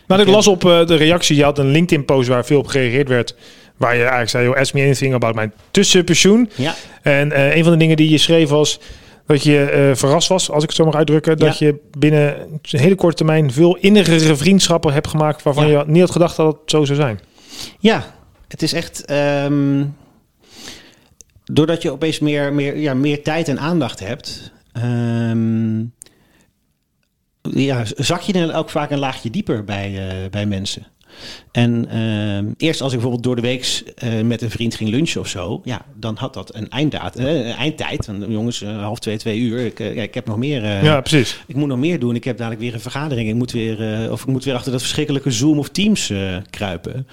Nou, 0.07 0.21
ik 0.21 0.29
las 0.29 0.47
op 0.47 0.61
de 0.61 0.95
reactie, 0.95 1.37
je 1.37 1.45
had 1.45 1.59
een 1.59 1.71
LinkedIn-post 1.71 2.29
waar 2.29 2.45
veel 2.45 2.59
op 2.59 2.67
gereageerd 2.67 3.09
werd. 3.09 3.35
Waar 3.83 3.93
je 3.95 4.01
eigenlijk 4.01 4.31
zei, 4.31 4.45
joh, 4.45 4.57
ask 4.57 4.75
me 4.75 4.81
anything 4.83 5.15
about 5.15 5.35
mijn 5.35 5.53
tussenpensioen. 5.71 6.51
Ja, 6.55 6.75
En 7.03 7.33
eh, 7.33 7.57
een 7.57 7.63
van 7.63 7.73
de 7.73 7.79
dingen 7.79 7.97
die 7.97 8.11
je 8.11 8.19
schreef 8.19 8.49
was 8.49 8.81
dat 9.27 9.43
je 9.43 9.65
eh, 9.65 9.95
verrast 9.97 10.29
was, 10.29 10.51
als 10.51 10.63
ik 10.63 10.69
het 10.69 10.79
zo 10.79 10.85
mag 10.85 10.95
uitdrukken, 10.95 11.39
dat 11.39 11.59
je 11.59 11.81
binnen 11.99 12.37
een 12.63 12.81
hele 12.81 12.95
korte 12.95 13.17
termijn 13.17 13.53
veel 13.53 13.77
innigere 13.77 14.37
vriendschappen 14.37 14.93
hebt 14.93 15.09
gemaakt 15.09 15.43
waarvan 15.43 15.69
Ja. 15.69 15.79
je 15.79 15.85
niet 15.91 16.01
had 16.01 16.11
gedacht 16.11 16.37
dat 16.37 16.47
het 16.47 16.71
zo 16.71 16.85
zou 16.85 16.99
zijn. 16.99 17.21
ja 17.79 18.05
het 18.49 18.63
is 18.63 18.73
echt. 18.73 19.05
ehm, 19.05 19.85
doordat 21.45 21.83
je 21.83 21.91
opeens 21.91 22.19
meer, 22.19 22.53
meer, 22.53 22.77
ja, 22.77 22.95
meer 22.95 23.23
tijd 23.23 23.49
en 23.49 23.59
aandacht 23.61 24.01
hebt. 24.01 24.53
ehm, 24.73 25.79
ja, 27.43 27.83
zak 27.97 28.21
je 28.21 28.33
dan 28.33 28.53
ook 28.53 28.71
vaak 28.71 28.91
een 28.91 28.99
laagje 28.99 29.31
dieper 29.31 29.65
bij, 29.65 30.09
eh, 30.09 30.31
bij 30.31 30.47
mensen. 30.47 30.87
En 31.53 31.89
ehm, 31.89 32.53
eerst 32.57 32.81
als 32.81 32.93
ik 32.93 32.99
bijvoorbeeld 32.99 33.23
door 33.23 33.37
de 33.37 33.43
week 33.43 33.83
eh, 33.97 34.21
met 34.21 34.43
een 34.43 34.51
vriend 34.51 34.75
ging 34.75 34.91
lunchen 34.91 35.21
of 35.21 35.29
zo, 35.29 35.61
ja, 35.65 35.85
dan 35.97 36.17
had 36.17 36.35
dat 36.35 36.55
een 36.55 36.69
einddaad, 36.69 37.17
eh, 37.17 37.35
een 37.35 37.45
eindtijd. 37.45 38.07
Want, 38.07 38.25
jongens, 38.29 38.63
eh, 38.63 38.83
half 38.83 38.99
twee, 38.99 39.17
twee 39.17 39.39
uur. 39.39 39.65
Ik, 39.65 39.79
ja, 39.79 40.03
ik 40.03 40.15
heb 40.15 40.27
nog 40.27 40.37
meer. 40.37 40.85
ja, 40.85 41.01
precies. 41.01 41.43
ik 41.47 41.57
moet 41.57 41.69
nog 41.69 41.79
meer 41.79 41.99
doen. 41.99 42.15
Ik 42.15 42.25
heb 42.25 42.37
dadelijk 42.37 42.61
weer 42.61 42.75
een 42.75 42.81
vergadering. 42.81 43.29
Ik 43.29 43.35
moet 43.35 43.53
weer, 43.53 44.11
of 44.11 44.21
ik 44.21 44.27
moet 44.27 44.45
weer 44.45 44.55
achter 44.55 44.73
dat 44.73 44.81
verschrikkelijke 44.81 45.31
Zoom 45.31 45.59
of 45.59 45.69
Teams 45.69 46.13
kruipen. 46.51 47.07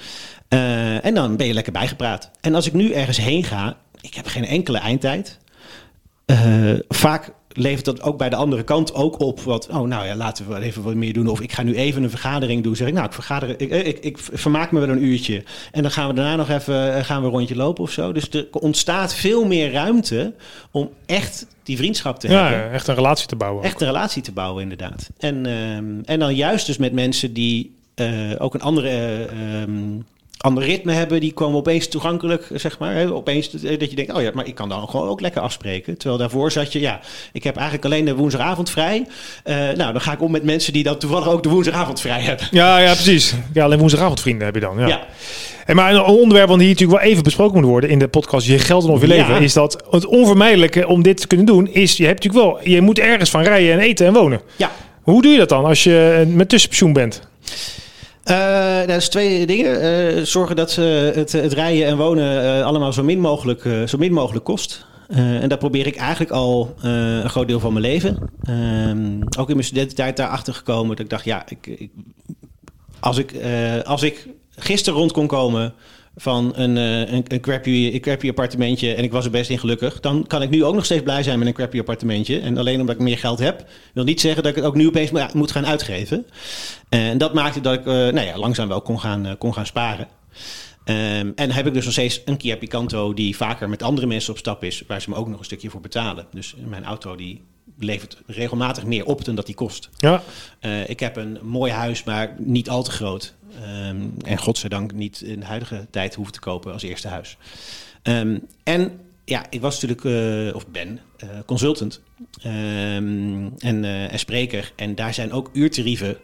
En 1.02 1.14
dan 1.14 1.36
ben 1.36 1.48
je 1.48 1.54
lekker 1.54 1.74
bijgepraat. 1.74 2.32
En 2.42 2.56
als 2.56 2.68
ik 2.68 2.74
nu 2.74 2.92
ergens 2.92 3.18
heen 3.18 3.44
ga, 3.44 3.78
ik 4.02 4.14
heb 4.14 4.28
geen 4.28 4.46
enkele 4.46 4.78
eindtijd. 4.78 5.38
Vaak 6.88 7.32
levert 7.54 7.86
dat 7.86 8.02
ook 8.02 8.18
bij 8.18 8.30
de 8.30 8.36
andere 8.36 8.64
kant 8.64 8.94
ook 8.94 9.20
op 9.20 9.42
wat. 9.42 9.68
Oh, 9.68 9.88
nou 9.88 10.06
ja, 10.06 10.16
laten 10.16 10.50
we 10.50 10.62
even 10.62 10.84
wat 10.84 10.96
meer 10.96 11.14
doen. 11.14 11.28
Of 11.28 11.42
ik 11.42 11.52
ga 11.52 11.64
nu 11.64 11.76
even 11.76 12.04
een 12.04 12.10
vergadering 12.10 12.64
doen. 12.64 12.76
Zeg 12.76 12.88
ik, 12.88 12.94
nou, 12.94 13.06
ik 13.06 13.14
vergader, 13.14 13.62
ik, 13.62 13.72
ik, 13.72 13.98
ik 14.00 14.18
vermaak 14.18 14.72
me 14.72 14.80
wel 14.80 14.90
een 14.90 15.04
uurtje. 15.04 15.44
En 15.72 15.82
dan 15.82 15.92
gaan 15.92 16.08
we 16.08 16.14
daarna 16.14 16.36
nog 16.36 16.50
even 16.50 16.96
eh, 16.96 17.04
gaan 17.04 17.22
we 17.22 17.28
een 17.28 17.34
rondje 17.34 17.56
lopen 17.56 17.84
of 17.84 17.92
zo. 17.92 18.12
Dus 18.12 18.30
er 18.30 18.48
ontstaat 18.52 19.14
veel 19.14 19.46
meer 19.46 19.72
ruimte 19.72 20.34
om 20.72 20.90
echt 21.06 21.48
die 21.64 21.78
vriendschap 21.78 22.20
te 22.20 22.28
hebben. 22.28 22.58
Ja, 22.58 22.70
echt 22.70 22.88
een 22.88 22.96
relatie 22.96 23.28
te 23.28 23.36
bouwen. 23.36 23.64
Echt 23.64 23.82
een 23.82 23.88
relatie 23.88 24.22
te 24.22 24.32
bouwen, 24.32 24.62
inderdaad. 24.64 25.10
En, 25.18 25.46
ehm, 25.46 26.00
en 26.06 26.20
dan 26.20 26.36
juist 26.36 26.66
dus 26.66 26.78
met 26.78 26.94
mensen 26.94 27.34
die 27.34 27.78
eh, 27.96 28.32
ook 28.38 28.54
een 28.54 28.62
andere, 28.62 28.90
eh, 28.90 29.62
ehm, 29.62 30.00
ander 30.42 30.64
ritme 30.64 30.92
hebben. 30.94 31.20
Die 31.20 31.34
komen 31.34 31.58
opeens 31.58 31.88
toegankelijk, 31.88 32.48
zeg 32.54 32.80
maar. 32.80 32.94
Hè? 32.94 33.12
Opeens 33.14 33.52
dat 33.52 33.62
dat 33.80 33.90
je 33.90 33.96
denkt, 33.96 34.14
oh 34.14 34.22
ja, 34.22 34.32
maar 34.34 34.48
ik 34.48 34.56
kan 34.56 34.70
dan 34.70 34.90
gewoon 34.90 35.08
ook 35.08 35.22
lekker 35.22 35.42
afspreken. 35.42 35.98
Terwijl 35.98 36.20
daarvoor 36.20 36.52
zat 36.52 36.74
je, 36.74 36.80
ja, 36.80 37.00
ik 37.34 37.44
heb 37.44 37.56
eigenlijk 37.56 37.86
alleen 37.86 38.06
de 38.06 38.16
woensdagavond 38.16 38.70
vrij. 38.70 39.06
Eh, 39.44 39.56
nou, 39.56 39.92
dan 39.92 40.02
ga 40.02 40.12
ik 40.12 40.22
om 40.22 40.32
met 40.32 40.44
mensen 40.44 40.74
die 40.74 40.84
dan 40.84 40.98
toevallig 40.98 41.28
ook 41.28 41.44
de 41.44 41.50
woensdagavond 41.50 42.02
vrij 42.02 42.22
hebben. 42.22 42.48
Ja, 42.52 42.78
ja, 42.80 42.94
precies. 42.94 43.34
Ja, 43.54 43.64
alleen 43.64 43.80
woensdagavond 43.80 44.20
vrienden 44.22 44.46
heb 44.46 44.56
je 44.56 44.62
dan. 44.62 44.78
Ja. 44.80 44.88
Ja, 44.88 45.08
En 45.66 45.76
maar 45.76 45.94
een 45.94 46.02
onderwerp 46.04 46.48
wat 46.48 46.60
hier 46.60 46.68
natuurlijk 46.70 47.00
wel 47.02 47.10
even 47.12 47.24
besproken 47.24 47.60
moet 47.60 47.70
worden 47.70 47.90
in 47.90 48.00
de 48.00 48.08
podcast 48.08 48.48
Je 48.48 48.60
geld 48.60 48.84
en 48.84 48.90
of 48.90 49.02
je 49.02 49.08
Ja. 49.08 49.14
leven, 49.16 49.42
is 49.44 49.54
dat 49.54 49.84
het 49.90 50.06
onvermijdelijke 50.06 50.88
om 50.88 51.04
dit 51.04 51.18
te 51.22 51.28
kunnen 51.28 51.46
doen, 51.46 51.68
is 51.74 51.98
je 51.98 52.06
hebt 52.06 52.24
natuurlijk 52.24 52.54
wel, 52.64 52.74
je 52.74 52.82
moet 52.82 53.00
ergens 53.00 53.30
van 53.30 53.42
rijden 53.42 53.72
en 53.74 53.80
eten 53.80 54.06
en 54.08 54.14
wonen. 54.14 54.42
ja. 54.56 54.72
Hoe 55.02 55.22
doe 55.22 55.32
je 55.32 55.38
dat 55.38 55.50
dan 55.50 55.66
als 55.66 55.84
je 55.84 56.26
eh, 56.28 56.36
met 56.36 56.50
tussenpensioen 56.50 56.94
bent? 56.94 57.22
Eh, 58.30 58.80
dat 58.88 58.98
is 58.98 59.10
twee 59.10 59.46
dingen. 59.46 59.82
Eh, 59.82 60.24
zorgen 60.24 60.56
dat 60.56 60.72
ze 60.72 61.12
het, 61.16 61.32
het 61.32 61.54
rijden 61.54 61.88
en 61.88 61.98
wonen 61.98 62.44
eh, 62.44 62.66
allemaal 62.66 62.94
zo 62.94 63.04
min 63.04 63.20
mogelijk, 63.20 63.66
eh, 63.66 63.84
zo 63.88 63.98
min 63.98 64.14
mogelijk 64.14 64.46
kost. 64.46 64.86
Eh, 65.08 65.42
en 65.42 65.50
dat 65.50 65.60
probeer 65.60 65.88
ik 65.88 65.96
eigenlijk 65.96 66.32
al 66.32 66.76
eh, 66.82 66.92
een 67.18 67.30
groot 67.30 67.48
deel 67.48 67.60
van 67.60 67.74
mijn 67.74 67.86
leven. 67.86 68.18
Ehm, 68.44 69.22
ook 69.40 69.48
in 69.50 69.56
mijn 69.56 69.68
studententijd 69.68 70.18
daarachter 70.18 70.54
gekomen 70.54 70.90
dat 70.90 71.00
ik 71.00 71.10
dacht, 71.10 71.26
ja, 71.26 71.44
ik, 71.48 71.68
ik, 71.68 71.92
als, 73.00 73.18
ik, 73.18 73.32
eh, 73.32 73.82
als 73.82 74.04
ik 74.04 74.28
gisteren 74.56 75.00
rond 75.00 75.12
kon 75.12 75.28
komen 75.28 75.74
van 76.22 76.52
een, 76.56 76.78
eh, 76.78 77.14
een, 77.14 77.24
een, 77.28 77.40
crappy, 77.40 77.90
een 77.94 78.00
crappy 78.00 78.30
appartementje 78.30 78.94
en 78.94 79.04
ik 79.04 79.12
was 79.12 79.26
er 79.26 79.32
best 79.32 79.50
in 79.50 79.60
gelukkig, 79.60 80.00
dan 80.00 80.28
kan 80.28 80.42
ik 80.42 80.50
nu 80.50 80.64
ook 80.64 80.76
nog 80.76 80.86
steeds 80.86 81.04
blij 81.04 81.24
zijn 81.24 81.40
met 81.40 81.48
een 81.48 81.54
crappy 81.54 81.80
appartementje. 81.80 82.40
En 82.40 82.58
alleen 82.58 82.80
omdat 82.80 82.96
ik 82.96 83.02
meer 83.02 83.18
geld 83.18 83.40
heb, 83.40 83.66
wil 83.94 84.04
niet 84.04 84.22
zeggen 84.22 84.44
dat 84.44 84.52
ik 84.52 84.58
het 84.58 84.66
ook 84.68 84.76
nu 84.76 84.88
opeens 84.88 85.12
moet- 85.34 85.52
gaan 85.52 85.66
uitgeven. 85.66 86.26
En 86.90 87.18
dat 87.18 87.34
maakte 87.34 87.62
dat 87.62 87.74
ik 87.74 87.86
eh, 87.86 87.94
nou 87.94 88.22
ja, 88.22 88.38
langzaam 88.38 88.68
wel 88.68 88.82
kon 88.82 89.00
gaan, 89.00 89.26
eh, 89.26 89.34
kon 89.38 89.54
gaan 89.54 89.66
sparen. 89.66 90.08
Ehm, 90.90 91.32
en 91.36 91.52
heb 91.52 91.68
ik 91.68 91.74
dus 91.74 91.84
nog 91.84 91.94
steeds 91.94 92.22
een 92.26 92.38
Kia 92.38 92.58
Picanto 92.58 93.14
die 93.14 93.36
vaker 93.36 93.70
met 93.70 93.84
andere 93.84 94.08
mensen 94.08 94.32
op 94.32 94.38
stap 94.38 94.64
is, 94.64 94.84
waar 94.88 95.02
ze 95.02 95.10
me 95.10 95.16
ook 95.16 95.28
nog 95.28 95.40
een 95.40 95.46
stukje 95.46 95.70
voor 95.70 95.82
betalen. 95.82 96.28
Dus 96.34 96.56
mijn 96.66 96.86
auto 96.86 97.16
die 97.16 97.44
levert 97.80 98.18
regelmatig 98.26 98.86
meer 98.86 99.06
op 99.06 99.26
dan 99.26 99.36
dat 99.36 99.46
die 99.46 99.56
kost. 99.56 99.90
Ja, 99.98 100.24
Eh, 100.60 100.90
ik 100.90 101.00
heb 101.00 101.16
een 101.16 101.40
mooi 101.42 101.72
huis, 101.72 102.04
maar 102.04 102.36
niet 102.38 102.70
al 102.70 102.84
te 102.84 102.92
groot. 102.92 103.34
Ehm, 103.56 103.98
en 104.26 104.38
godzijdank 104.38 104.94
niet 104.94 105.22
in 105.22 105.40
de 105.40 105.46
huidige 105.46 105.88
tijd 105.90 106.16
hoeven 106.16 106.34
te 106.34 106.40
kopen 106.40 106.74
als 106.74 106.84
eerste 106.84 107.08
huis. 107.08 107.38
Ehm, 108.02 108.38
en 108.64 109.00
ja, 109.26 109.46
ik 109.50 109.62
was 109.62 109.82
natuurlijk, 109.82 110.06
eh, 110.50 110.56
of 110.56 110.68
ben, 110.68 111.00
eh, 111.18 111.30
consultant 111.46 112.02
en, 112.42 113.58
en 114.10 114.20
spreker. 114.20 114.72
En 114.76 114.96
daar 114.96 115.14
zijn 115.14 115.32
ook 115.32 115.50
uurtarieven. 115.54 116.18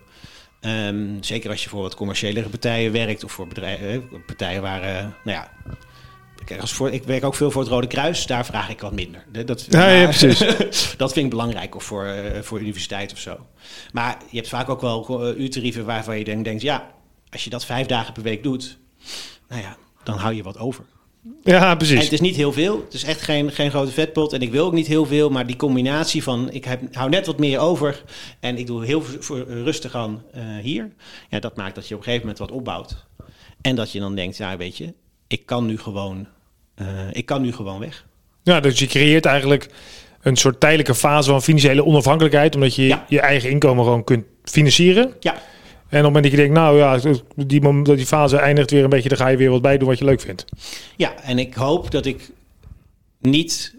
Ehm, 0.66 1.22
zeker 1.22 1.50
als 1.50 1.64
je 1.64 1.70
voor 1.70 1.82
wat 1.82 1.96
commerciëlere 1.96 2.50
partijen 2.50 2.92
werkt 2.92 3.24
of 3.24 3.32
voor 3.32 3.48
bedrijven, 3.48 3.92
eh, 3.92 4.20
partijen 4.26 4.62
waar, 4.62 4.82
eh, 4.82 5.04
nou 5.04 5.12
ja. 5.24 5.52
Kijk, 6.46 6.62
als 6.62 6.74
voor, 6.74 6.92
ik 6.92 7.04
werk 7.04 7.24
ook 7.24 7.36
veel 7.36 7.52
voor 7.52 7.62
het 7.62 7.72
Rode 7.72 7.88
Kruis, 7.88 8.26
daar 8.26 8.46
vraag 8.46 8.70
ik 8.70 8.82
wat 8.82 8.92
minder. 8.94 9.26
Dat, 9.46 9.68
Ja, 9.70 10.04
precies. 10.04 10.40
dat 10.98 11.14
vind 11.14 11.26
ik 11.26 11.30
belangrijk, 11.30 11.76
of 11.76 11.84
voor, 11.84 12.06
eh, 12.06 12.42
voor 12.42 12.60
universiteit 12.60 13.12
of 13.12 13.20
zo. 13.20 13.38
Maar 13.94 14.18
je 14.30 14.38
hebt 14.38 14.50
vaak 14.50 14.70
ook 14.70 14.82
wel 14.82 15.30
uh, 15.30 15.40
uurtarieven 15.40 15.86
waarvan 15.86 16.18
je 16.18 16.24
denkt, 16.24 16.44
denkt, 16.44 16.62
ja, 16.62 16.92
als 17.32 17.44
je 17.44 17.50
dat 17.50 17.66
vijf 17.66 17.88
dagen 17.88 18.14
per 18.14 18.24
week 18.24 18.44
doet, 18.44 18.78
nou 19.48 19.62
ja, 19.62 19.78
dan 20.04 20.18
hou 20.18 20.34
je 20.34 20.44
wat 20.44 20.58
over. 20.58 20.86
Ja 21.44 21.70
En 21.72 21.78
precies. 21.78 22.04
het 22.04 22.12
is 22.12 22.22
niet 22.22 22.36
heel 22.36 22.54
veel. 22.54 22.82
Het 22.86 22.94
is 22.94 23.04
echt 23.04 23.22
geen, 23.22 23.52
geen 23.52 23.70
grote 23.70 23.92
vetpot. 23.92 24.34
En 24.34 24.42
ik 24.42 24.52
wil 24.52 24.66
ook 24.66 24.74
niet 24.74 24.88
heel 24.88 25.06
veel. 25.06 25.30
Maar 25.30 25.46
die 25.48 25.56
combinatie 25.56 26.24
van 26.24 26.52
ik 26.52 26.66
heb, 26.66 26.96
hou 26.96 27.10
net 27.10 27.26
wat 27.26 27.40
meer 27.40 27.60
over. 27.60 28.04
En 28.40 28.58
ik 28.58 28.68
doe 28.68 28.86
heel 28.86 29.02
voor- 29.20 29.46
rustig 29.48 29.96
aan 29.96 30.24
eh, 30.32 30.42
hier. 30.62 30.92
Ja, 31.30 31.40
dat 31.40 31.56
maakt 31.56 31.76
dat 31.76 31.88
je 31.88 31.94
op 31.94 32.00
een 32.00 32.06
gegeven 32.06 32.28
moment 32.28 32.48
wat 32.48 32.58
opbouwt. 32.58 33.06
En 33.62 33.76
dat 33.76 33.92
je 33.92 34.00
dan 34.00 34.16
denkt, 34.16 34.38
ja, 34.38 34.58
weet 34.58 34.78
je, 34.78 34.94
ik 35.28 35.46
kan 35.46 35.66
nu 35.66 35.78
gewoon, 35.78 36.28
eh, 36.76 36.86
ik 37.12 37.26
kan 37.26 37.42
nu 37.42 37.52
gewoon 37.54 37.80
weg. 37.80 38.06
Ja, 38.44 38.60
dus 38.60 38.80
je 38.80 38.86
creëert 38.88 39.26
eigenlijk 39.26 39.70
een 40.22 40.36
soort 40.36 40.60
tijdelijke 40.60 40.96
fase 40.96 41.30
van 41.30 41.42
financiële 41.42 41.86
onafhankelijkheid, 41.86 42.56
omdat 42.56 42.76
je 42.76 42.84
Ja. 42.84 43.06
je 43.10 43.20
eigen 43.20 43.50
inkomen 43.50 43.84
gewoon 43.84 44.04
kunt 44.04 44.26
financieren. 44.44 45.14
Ja, 45.20 45.42
En 45.90 46.06
op 46.06 46.14
het 46.14 46.14
moment 46.14 46.24
dat 46.24 46.32
je 46.32 46.38
denkt, 46.38 46.54
nou 46.54 46.78
ja, 46.78 47.00
die, 47.36 47.96
die 47.96 48.06
fase 48.06 48.38
eindigt 48.38 48.72
weer 48.72 48.84
een 48.84 48.90
beetje, 48.90 49.10
dan 49.10 49.18
ga 49.18 49.28
je 49.28 49.38
weer 49.38 49.50
wat 49.50 49.62
bij 49.62 49.78
doen 49.78 49.88
wat 49.88 49.98
je 49.98 50.06
leuk 50.06 50.22
vindt. 50.22 50.46
ja, 50.96 51.14
en 51.22 51.40
ik 51.40 51.54
hoop 51.54 51.92
dat 51.92 52.06
ik 52.06 52.32
niet 53.20 53.76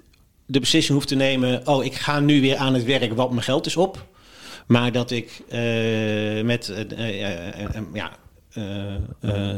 de 0.46 0.60
beslissing 0.60 0.98
hoef 0.98 1.06
te 1.06 1.14
nemen. 1.14 1.66
Oh, 1.66 1.84
ik 1.84 1.94
ga 1.94 2.20
nu 2.20 2.40
weer 2.40 2.56
aan 2.56 2.74
het 2.74 2.84
werk, 2.84 3.12
want 3.12 3.30
mijn 3.30 3.42
geld 3.42 3.66
is 3.66 3.76
op. 3.76 4.06
Maar 4.66 4.92
dat 4.92 5.10
ik 5.10 5.42
eh, 5.48 6.44
met 6.44 6.68
eh, 6.68 7.36
eh, 7.36 7.82
ja, 7.92 8.10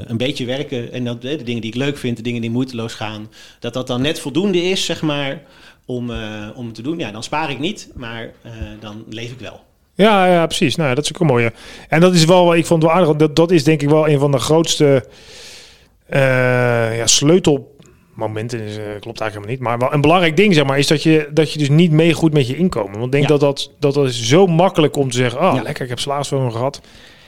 een 0.05 0.17
beetje 0.17 0.45
werken 0.45 0.93
en 0.93 1.05
dat, 1.05 1.23
de 1.23 1.43
dingen 1.43 1.61
die 1.61 1.71
ik 1.71 1.77
leuk 1.77 1.97
vind, 1.99 2.17
de 2.17 2.23
dingen 2.23 2.41
die 2.41 2.51
moeiteloos 2.51 2.95
gaan, 2.95 3.31
dat 3.61 3.73
dat 3.73 3.87
dan 3.87 4.03
net 4.03 4.21
voldoende 4.21 4.63
is, 4.63 4.85
zeg 4.85 5.03
maar, 5.03 5.43
om, 5.85 6.11
om 6.55 6.73
te 6.73 6.83
doen. 6.83 6.99
Ja, 6.99 7.11
dan 7.11 7.23
spaar 7.23 7.51
ik 7.51 7.59
niet, 7.59 7.91
maar 7.95 8.33
dan 8.81 9.05
leef 9.09 9.31
ik 9.33 9.39
wel. 9.39 9.65
Ja, 10.05 10.27
ja, 10.27 10.47
precies. 10.47 10.77
Nou, 10.77 10.95
dat 10.95 11.05
is 11.05 11.15
ook 11.15 11.21
een 11.21 11.27
mooie. 11.27 11.53
En 11.89 12.01
dat 12.01 12.15
is 12.15 12.25
wel, 12.25 12.55
ik 12.55 12.67
vond 12.67 12.83
het 12.83 12.93
wel 12.93 13.01
aardig. 13.01 13.17
Dat, 13.17 13.37
dat 13.37 13.51
is 13.51 13.65
denk 13.65 13.83
ik 13.83 13.89
wel 13.89 14.09
een 14.09 14.19
van 14.19 14.31
de 14.31 14.39
grootste 14.39 15.05
eh, 16.07 16.97
ja, 16.97 17.07
sleutelmomenten. 17.07 18.61
Is, 18.61 18.77
eh, 18.77 18.83
klopt 19.01 19.21
eigenlijk 19.21 19.35
helemaal 19.35 19.49
niet. 19.49 19.61
Maar 19.61 19.79
wel 19.79 19.93
een 19.93 20.01
belangrijk 20.01 20.37
ding, 20.37 20.55
zeg 20.55 20.65
maar, 20.65 20.79
is 20.79 20.87
dat 20.87 21.03
je, 21.03 21.29
dat 21.33 21.53
je 21.53 21.59
dus 21.59 21.69
niet 21.69 21.91
meegoed 21.91 22.33
met 22.33 22.47
je 22.49 22.57
inkomen. 22.57 22.93
Want 22.93 23.05
ik 23.05 23.13
denk 23.13 23.23
Ja. 23.23 23.29
dat, 23.31 23.41
dat, 23.41 23.71
dat 23.79 23.95
dat 23.95 24.07
is 24.07 24.23
zo 24.29 24.47
makkelijk 24.47 24.97
om 24.97 25.11
te 25.11 25.17
zeggen, 25.17 25.41
oh, 25.41 25.53
Ja. 25.55 25.63
lekker, 25.63 25.83
ik 25.83 25.89
heb 25.89 25.99
salarisverhoging 25.99 26.55
gehad. 26.57 26.81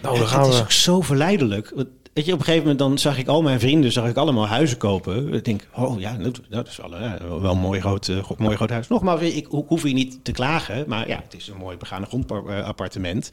Nou, 0.02 0.18
dan 0.18 0.26
gaan 0.26 0.40
het 0.40 0.48
is 0.50 0.56
we... 0.56 0.62
ook 0.62 0.70
zo 0.72 1.00
verleidelijk. 1.00 1.72
Weet 2.20 2.28
je, 2.28 2.34
op 2.34 2.40
een 2.40 2.44
gegeven 2.54 2.68
moment 2.70 2.88
dan 2.88 2.98
zag 2.98 3.18
ik 3.18 3.28
al 3.28 3.42
mijn 3.42 3.60
vrienden, 3.60 3.92
zag 3.92 4.08
ik 4.08 4.16
allemaal 4.16 4.46
huizen 4.46 4.76
kopen. 4.76 5.34
Ik 5.34 5.44
denk, 5.44 5.66
oh 5.74 6.00
ja, 6.00 6.16
dat, 6.48 6.66
is 6.68 6.76
wel, 6.76 6.94
eh, 6.96 7.12
wel 7.40 7.50
een 7.52 7.58
mooi 7.58 7.80
groot, 7.80 8.08
eh, 8.08 8.30
mooi 8.38 8.56
groot 8.56 8.70
huis. 8.70 8.88
Nogmaals, 8.88 9.20
ik 9.20 9.46
ho- 9.50 9.64
hoef 9.68 9.82
hier 9.82 9.92
niet 9.94 10.18
te 10.24 10.32
klagen, 10.32 10.84
maar 10.86 11.08
ja, 11.08 11.20
het 11.24 11.34
is 11.36 11.48
een 11.48 11.56
mooi 11.56 11.76
begaande 11.76 12.06
grondappartement. 12.06 13.30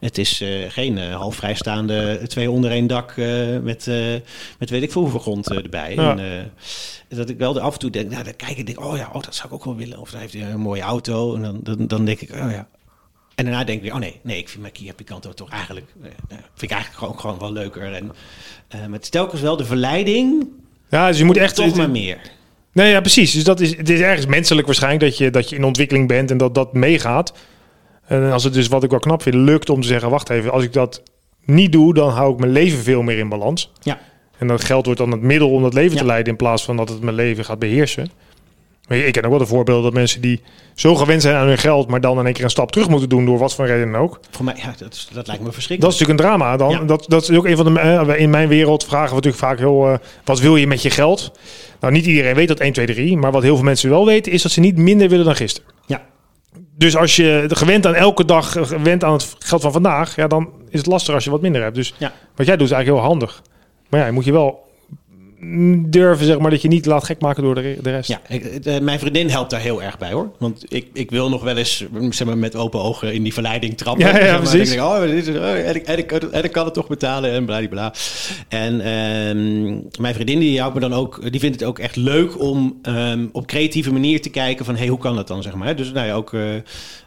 Het 0.00 0.18
is 0.18 0.40
eh, 0.40 0.48
geen 0.68 0.98
eh, 0.98 1.14
half 1.16 1.34
vrijstaande 1.36 2.20
twee 2.26 2.50
onder 2.50 2.70
één 2.70 2.86
dak 2.86 3.10
eh, 3.10 3.58
met, 3.62 3.86
eh, 3.86 3.96
met 4.58 4.70
weet 4.70 4.82
ik 4.82 4.92
veel 4.92 5.02
hoeveel 5.02 5.20
grond 5.20 5.50
eh, 5.50 5.56
erbij. 5.56 5.94
Ja. 5.94 6.10
En, 6.16 6.18
eh, 7.08 7.16
dat 7.16 7.28
ik 7.28 7.38
wel 7.38 7.60
af 7.60 7.72
en 7.72 7.78
toe 7.78 7.90
denk, 7.90 8.10
nou, 8.10 8.24
dan 8.24 8.36
kijk 8.36 8.50
ik 8.50 8.58
en 8.58 8.64
denk, 8.64 8.80
oh 8.84 8.96
ja, 8.96 9.10
oh, 9.12 9.22
dat 9.22 9.34
zou 9.34 9.48
ik 9.48 9.54
ook 9.54 9.64
wel 9.64 9.76
willen. 9.76 9.98
Of 9.98 10.10
dan 10.10 10.20
heeft 10.20 10.32
hij 10.32 10.42
een 10.50 10.60
mooie 10.60 10.82
auto. 10.82 11.34
En 11.34 11.42
dan, 11.42 11.60
dan, 11.62 11.86
dan 11.86 12.04
denk 12.04 12.20
ik, 12.20 12.30
oh 12.30 12.50
ja, 12.50 12.68
en 13.34 13.44
daarna 13.44 13.64
denk 13.64 13.78
ik 13.78 13.84
weer, 13.84 13.94
oh 13.94 14.00
nee, 14.00 14.20
nee, 14.22 14.38
ik 14.38 14.48
vind 14.48 14.60
mijn 14.60 14.72
Kia 14.72 14.92
Picanto 14.92 15.32
toch 15.32 15.50
eigenlijk, 15.50 15.86
eh, 16.02 16.08
nou, 16.28 16.40
vind 16.54 16.62
ik 16.62 16.70
eigenlijk 16.70 17.02
gewoon, 17.02 17.20
gewoon 17.20 17.38
wel 17.38 17.52
leuker. 17.52 17.94
En, 17.94 18.12
eh, 18.68 18.80
maar 18.80 18.92
het 18.92 19.02
is 19.02 19.08
telkens 19.08 19.40
wel 19.40 19.56
de 19.56 19.64
verleiding, 19.64 20.48
Ja, 20.88 21.08
dus 21.08 21.18
je 21.18 21.24
moet 21.24 21.36
echt... 21.36 21.54
toch 21.54 21.76
maar 21.76 21.90
meer. 21.90 22.18
Nee, 22.72 22.90
ja, 22.90 23.00
precies. 23.00 23.32
Dus 23.32 23.44
dat 23.44 23.60
is, 23.60 23.76
het 23.76 23.88
is 23.88 24.00
ergens 24.00 24.26
menselijk 24.26 24.66
waarschijnlijk 24.66 25.02
dat 25.02 25.18
je, 25.18 25.30
dat 25.30 25.48
je 25.48 25.56
in 25.56 25.64
ontwikkeling 25.64 26.08
bent 26.08 26.30
en 26.30 26.36
dat 26.36 26.54
dat 26.54 26.72
meegaat. 26.72 27.32
En 28.06 28.32
als 28.32 28.44
het 28.44 28.52
dus, 28.52 28.68
wat 28.68 28.82
ik 28.82 28.90
wel 28.90 28.98
knap 28.98 29.22
vind, 29.22 29.34
lukt 29.34 29.70
om 29.70 29.80
te 29.80 29.86
zeggen, 29.86 30.10
wacht 30.10 30.30
even, 30.30 30.52
als 30.52 30.64
ik 30.64 30.72
dat 30.72 31.02
niet 31.44 31.72
doe, 31.72 31.94
dan 31.94 32.10
hou 32.10 32.32
ik 32.32 32.38
mijn 32.38 32.52
leven 32.52 32.78
veel 32.78 33.02
meer 33.02 33.18
in 33.18 33.28
balans. 33.28 33.72
Ja. 33.82 34.00
En 34.38 34.46
dat 34.46 34.64
geld 34.64 34.84
wordt 34.84 35.00
dan 35.00 35.10
het 35.10 35.20
middel 35.20 35.50
om 35.50 35.62
dat 35.62 35.74
leven 35.74 35.96
te 35.96 36.04
leiden 36.04 36.32
in 36.32 36.38
plaats 36.38 36.64
van 36.64 36.76
dat 36.76 36.88
het 36.88 37.00
mijn 37.00 37.16
leven 37.16 37.44
gaat 37.44 37.58
beheersen. 37.58 38.10
Maar 38.90 38.98
ik 38.98 39.12
ken 39.12 39.22
ook 39.24 39.30
wel 39.30 39.38
de 39.38 39.46
voorbeelden 39.46 39.84
dat 39.84 39.92
mensen 39.92 40.20
die 40.20 40.40
zo 40.74 40.94
gewend 40.94 41.22
zijn 41.22 41.34
aan 41.36 41.46
hun 41.46 41.58
geld, 41.58 41.88
maar 41.88 42.00
dan 42.00 42.18
in 42.18 42.24
één 42.24 42.34
keer 42.34 42.44
een 42.44 42.50
stap 42.50 42.72
terug 42.72 42.88
moeten 42.88 43.08
doen 43.08 43.24
door 43.24 43.38
wat 43.38 43.54
voor 43.54 43.66
reden 43.66 43.92
dan 43.92 44.00
ook. 44.00 44.20
Voor 44.30 44.44
mij, 44.44 44.54
ja, 44.56 44.74
dat, 44.78 44.92
is- 44.92 45.08
dat 45.12 45.26
lijkt 45.26 45.40
me 45.40 45.46
Dat 45.46 45.54
verschrikkelijk. 45.54 45.94
is 45.94 46.00
natuurlijk 46.00 46.32
een 46.32 46.38
drama. 46.38 46.56
Dan, 46.56 46.70
Ja. 46.70 46.78
dat, 46.84 47.04
dat 47.08 47.22
is 47.22 47.36
ook 47.36 47.46
een 47.46 47.56
van 47.56 47.74
de. 47.74 47.80
eh, 47.80 48.20
in 48.20 48.30
mijn 48.30 48.48
wereld 48.48 48.84
vragen 48.84 49.08
we 49.08 49.14
natuurlijk 49.14 49.42
vaak 49.42 49.58
heel. 49.58 49.88
eh, 49.88 49.98
wat 50.24 50.40
wil 50.40 50.56
je 50.56 50.66
met 50.66 50.82
je 50.82 50.90
geld? 50.90 51.32
Nou, 51.80 51.92
niet 51.92 52.06
iedereen 52.06 52.34
weet 52.34 52.48
dat 52.48 52.60
1, 52.60 52.72
2, 52.72 52.86
3. 52.86 53.16
Maar 53.16 53.32
wat 53.32 53.42
heel 53.42 53.54
veel 53.56 53.64
mensen 53.64 53.90
wel 53.90 54.06
weten, 54.06 54.32
is 54.32 54.42
dat 54.42 54.52
ze 54.52 54.60
niet 54.60 54.76
minder 54.76 55.08
willen 55.08 55.24
dan 55.24 55.36
gisteren. 55.36 55.70
Ja. 55.86 56.02
Dus 56.76 56.96
als 56.96 57.16
je 57.16 57.44
gewend 57.48 57.86
aan 57.86 57.94
elke 57.94 58.24
dag 58.24 58.56
eh, 58.56 58.64
gewend 58.66 59.04
aan 59.04 59.12
het 59.12 59.34
geld 59.38 59.62
van 59.62 59.72
vandaag, 59.72 60.16
ja, 60.16 60.26
dan 60.26 60.48
is 60.68 60.78
het 60.78 60.86
lastig 60.88 61.14
als 61.14 61.24
je 61.24 61.30
wat 61.30 61.40
minder 61.40 61.62
hebt. 61.62 61.74
Dus 61.74 61.94
Ja. 61.98 62.12
wat 62.36 62.46
jij 62.46 62.56
doet 62.56 62.66
is 62.66 62.72
eigenlijk 62.72 63.02
heel 63.02 63.10
handig. 63.12 63.42
Maar 63.88 64.00
ja, 64.00 64.06
je 64.06 64.12
moet 64.12 64.24
je 64.24 64.32
wel 64.32 64.68
durven, 65.86 66.26
zeg 66.26 66.38
maar, 66.38 66.50
dat 66.50 66.62
je 66.62 66.68
niet 66.68 66.86
laat 66.86 67.04
gek 67.04 67.20
maken 67.20 67.42
door 67.42 67.54
de, 67.54 67.60
re- 67.60 67.76
de 67.82 67.90
rest. 67.90 68.08
Ja, 68.08 68.20
ik- 68.28 68.44
eh, 68.44 68.78
mijn 68.80 68.98
vriendin 68.98 69.28
helpt 69.28 69.50
daar 69.50 69.60
heel 69.60 69.82
erg 69.82 69.98
bij 69.98 70.12
hoor. 70.12 70.30
Want 70.38 70.64
ik, 70.68 70.86
ik 70.92 71.10
wil 71.10 71.28
nog 71.28 71.42
wel 71.42 71.56
eens 71.56 71.84
zeg 72.10 72.26
maar, 72.26 72.38
met 72.38 72.56
open 72.56 72.80
ogen 72.82 73.14
in 73.14 73.22
die 73.22 73.32
verleiding 73.32 73.76
trappen. 73.76 74.06
Ja, 74.06 74.10
ja, 74.10 74.20
Zeg 74.20 74.30
maar. 74.30 74.40
precies. 74.40 74.68
Denk 74.68 74.80
ik, 74.80 74.86
oh, 74.86 75.00
dit 75.00 75.26
is, 75.28 75.36
oh, 75.36 75.44
en, 75.68 75.74
ik, 75.74 75.82
en, 75.86 75.98
ik, 75.98 76.12
en 76.12 76.44
ik 76.44 76.52
kan 76.52 76.64
het 76.64 76.74
toch 76.74 76.88
betalen 76.88 77.30
en 77.32 77.44
bladibla. 77.44 77.92
En 78.48 78.80
ehm, 78.80 79.80
mijn 80.00 80.14
vriendin 80.14 80.38
die 80.38 80.58
houdt 80.60 80.74
me 80.74 80.80
dan 80.80 80.92
ook, 80.94 81.30
die 81.30 81.40
vindt 81.40 81.60
het 81.60 81.68
ook 81.68 81.78
echt 81.78 81.96
leuk 81.96 82.40
om 82.40 82.78
ehm, 82.82 83.26
op 83.32 83.46
creatieve 83.46 83.92
manier 83.92 84.20
te 84.20 84.30
kijken 84.30 84.64
van 84.64 84.76
hey, 84.76 84.86
hoe 84.86 84.98
kan 84.98 85.14
dat 85.16 85.28
dan 85.28 85.42
zeg 85.42 85.54
maar. 85.54 85.76
Dus 85.76 85.92
nou 85.92 86.06
ja, 86.06 86.14
ook 86.14 86.32
eh, 86.34 86.40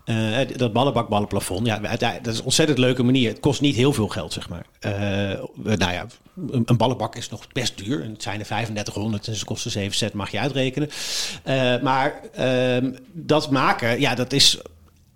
eh, 0.06 0.38
dat 0.56 0.74
ballenbak, 0.74 1.10
ballenplafond. 1.10 1.66
Ja, 1.66 1.80
dat 1.98 2.28
is 2.28 2.38
een 2.38 2.44
ontzettend 2.44 2.78
leuke 2.78 3.04
manier. 3.04 3.30
Het 3.30 3.40
kost 3.40 3.62
niet 3.62 3.76
heel 3.76 3.94
veel 3.94 4.08
geld 4.08 4.34
zeg 4.34 4.50
maar. 4.50 4.66
Eh, 4.80 4.92
nou 5.64 5.92
ja, 5.92 6.06
een, 6.50 6.78
ballenbak 6.78 7.16
is 7.16 7.30
nog 7.30 7.48
best 7.52 7.78
duur. 7.78 8.04
Het 8.04 8.24
zijn 8.24 8.40
er 8.40 8.46
3500 8.46 9.28
en 9.28 9.36
ze 9.36 9.46
kosten 9.46 9.72
7 9.72 9.96
cent, 9.96 10.14
mag 10.14 10.32
je 10.32 10.40
uitrekenen. 10.40 10.90
Eh, 11.44 11.82
maar 11.82 12.22
ehm, 12.34 12.92
dat 13.12 13.50
maken, 13.50 14.00
ja, 14.00 14.16
dat 14.16 14.34
is 14.34 14.60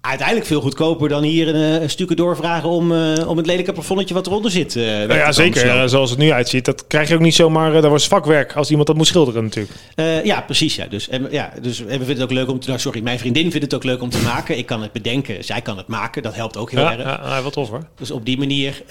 uiteindelijk 0.08 0.48
veel 0.48 0.62
goedkoper 0.62 1.10
dan 1.10 1.24
hier 1.24 1.48
een, 1.48 1.82
een 1.82 1.90
stukje 1.90 2.16
doorvragen 2.16 2.70
om, 2.70 2.92
eh, 2.94 3.30
om 3.30 3.38
het 3.38 3.46
lelijke 3.46 3.74
plafonnetje 3.74 4.14
wat 4.14 4.28
eronder 4.28 4.52
zit. 4.52 4.76
eh, 4.76 4.84
Nou 4.84 5.14
ja, 5.14 5.32
zeker. 5.32 5.70
eh, 5.82 5.88
zoals 5.88 6.10
het 6.10 6.20
nu 6.20 6.32
uitziet. 6.32 6.66
Dat 6.66 6.88
krijg 6.88 7.08
je 7.10 7.14
ook 7.16 7.22
niet 7.22 7.36
zomaar. 7.36 7.76
eh, 7.76 7.82
Dat 7.82 7.92
was 7.92 8.08
vakwerk 8.08 8.54
als 8.56 8.70
iemand 8.70 8.88
dat 8.88 8.96
moet 8.98 9.08
schilderen 9.08 9.44
natuurlijk. 9.44 9.74
Eh, 9.96 10.24
ja, 10.26 10.42
precies. 10.42 10.76
Ja. 10.76 10.86
Dus, 10.88 11.10
en, 11.10 11.28
ja, 11.32 11.54
dus 11.62 11.80
en 11.80 11.86
we 11.86 11.92
vinden 12.06 12.10
het 12.14 12.24
ook 12.24 12.32
leuk 12.32 12.50
om 12.50 12.60
te... 12.60 12.68
Nou, 12.68 12.80
sorry, 12.80 13.02
mijn 13.02 13.20
vriendin 13.20 13.52
vindt 13.52 13.66
het 13.66 13.74
ook 13.74 13.84
leuk 13.84 14.02
om 14.02 14.10
te 14.10 14.22
maken. 14.22 14.58
Ik 14.58 14.66
kan 14.66 14.82
het 14.82 14.92
bedenken, 14.92 15.44
zij 15.44 15.62
kan 15.62 15.78
het 15.78 15.88
maken. 15.88 16.24
Dat 16.24 16.36
helpt 16.36 16.58
ook 16.58 16.72
heel 16.72 16.80
Ja, 16.80 16.92
erg. 16.92 17.04
ja, 17.04 17.20
ja, 17.24 17.42
wat 17.42 17.54
tof 17.54 17.70
hoor. 17.70 17.84
Dus 17.96 18.12
op 18.12 18.26
die 18.26 18.38
manier, 18.38 18.82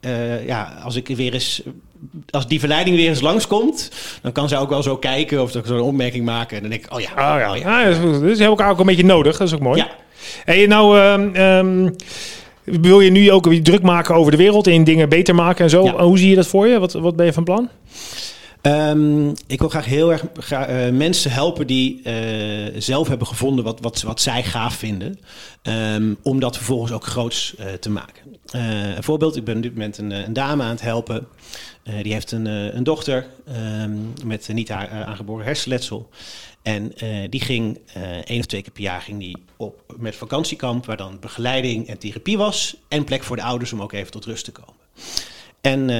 eh, 0.00 0.46
ja, 0.46 0.72
als 0.84 0.96
ik 0.96 1.08
weer 1.08 1.32
eens, 1.34 1.62
als 2.30 2.46
die 2.46 2.58
verleiding 2.58 2.96
weer 2.96 3.08
eens 3.08 3.20
langskomt, 3.20 3.90
dan 4.22 4.32
kan 4.32 4.48
zij 4.48 4.58
ook 4.58 4.70
wel 4.70 4.82
zo 4.82 4.96
kijken 4.96 5.42
of 5.42 5.52
zo'n 5.64 5.80
opmerking 5.80 6.24
maken. 6.24 6.56
En 6.56 6.62
dan 6.62 6.70
denk 6.70 6.84
ik, 6.84 6.92
oh 6.94 7.00
ja, 7.00 7.10
Oh 7.10 7.38
ja, 7.40 7.46
oh 7.46 7.52
Ah, 7.52 7.58
ja. 7.60 7.84
dat 7.84 7.92
is 7.96 7.98
goed. 8.02 8.20
Dus 8.20 8.28
hebben 8.38 8.46
elkaar 8.46 8.70
ook 8.70 8.80
een 8.80 8.86
beetje 8.86 9.04
nodig. 9.04 9.36
Dat 9.36 9.46
is 9.48 9.54
ook 9.54 9.60
mooi. 9.60 9.78
Ja. 9.78 9.88
Hey, 10.44 10.66
nou, 10.66 10.98
ehm, 10.98 11.34
ehm, 11.34 11.90
wil 12.64 13.00
je 13.00 13.10
nu 13.10 13.30
ook 13.30 13.46
weer 13.46 13.62
druk 13.62 13.82
maken 13.82 14.14
over 14.14 14.30
de 14.30 14.36
wereld 14.38 14.66
en 14.66 14.84
dingen 14.84 15.08
beter 15.08 15.34
maken 15.34 15.64
en 15.64 15.70
zo? 15.70 15.84
Ja. 15.84 15.96
Hoe 16.04 16.18
zie 16.18 16.28
je 16.28 16.34
dat 16.34 16.46
voor 16.46 16.66
je? 16.66 16.78
Wat, 16.78 16.92
wat 16.92 17.16
ben 17.16 17.26
je 17.26 17.32
van 17.32 17.44
plan? 17.44 17.68
Ehm, 18.62 19.28
ik 19.46 19.58
wil 19.58 19.68
graag 19.68 19.84
heel 19.84 20.12
erg 20.12 20.24
eh, 20.50 20.90
mensen 20.90 21.30
helpen 21.30 21.66
die 21.66 22.02
eh, 22.02 22.80
zelf 22.80 23.08
hebben 23.08 23.26
gevonden 23.26 23.64
wat, 23.64 23.80
wat, 23.80 24.02
wat 24.02 24.20
zij 24.20 24.42
gaaf 24.42 24.74
vinden. 24.74 25.18
Ehm, 25.62 26.14
om 26.22 26.40
dat 26.40 26.56
vervolgens 26.56 26.92
ook 26.92 27.04
groots 27.04 27.56
eh, 27.56 27.72
te 27.72 27.90
maken. 27.90 28.38
Een 28.50 29.02
voorbeeld, 29.02 29.36
ik 29.36 29.44
ben 29.44 29.56
op 29.56 29.62
dit 29.62 29.72
moment 29.72 29.98
een, 29.98 30.10
een 30.10 30.32
dame 30.32 30.62
aan 30.62 30.70
het 30.70 30.80
helpen. 30.80 31.26
Die 32.02 32.12
heeft 32.12 32.32
een, 32.32 32.46
een 32.46 32.84
dochter 32.84 33.26
ehm, 33.46 33.96
met 34.24 34.48
niet 34.52 34.68
haar 34.68 34.90
aangeboren 34.90 35.44
hersenletsel. 35.44 36.08
En 36.62 36.92
die 37.30 37.40
ging 37.40 37.78
één 38.24 38.38
of 38.38 38.46
twee 38.46 38.62
keer 38.62 38.72
per 38.72 38.82
jaar 38.82 39.00
ging 39.00 39.18
die 39.18 39.36
op 39.56 39.94
met 39.98 40.16
vakantiekamp, 40.16 40.86
waar 40.86 40.96
dan 40.96 41.16
begeleiding 41.20 41.88
en 41.88 41.98
therapie 41.98 42.38
was. 42.38 42.76
En 42.88 43.04
plek 43.04 43.22
voor 43.22 43.36
de 43.36 43.42
ouders 43.42 43.72
om 43.72 43.82
ook 43.82 43.92
even 43.92 44.10
tot 44.10 44.24
rust 44.24 44.44
te 44.44 44.52
komen. 44.52 44.74
En, 45.60 45.90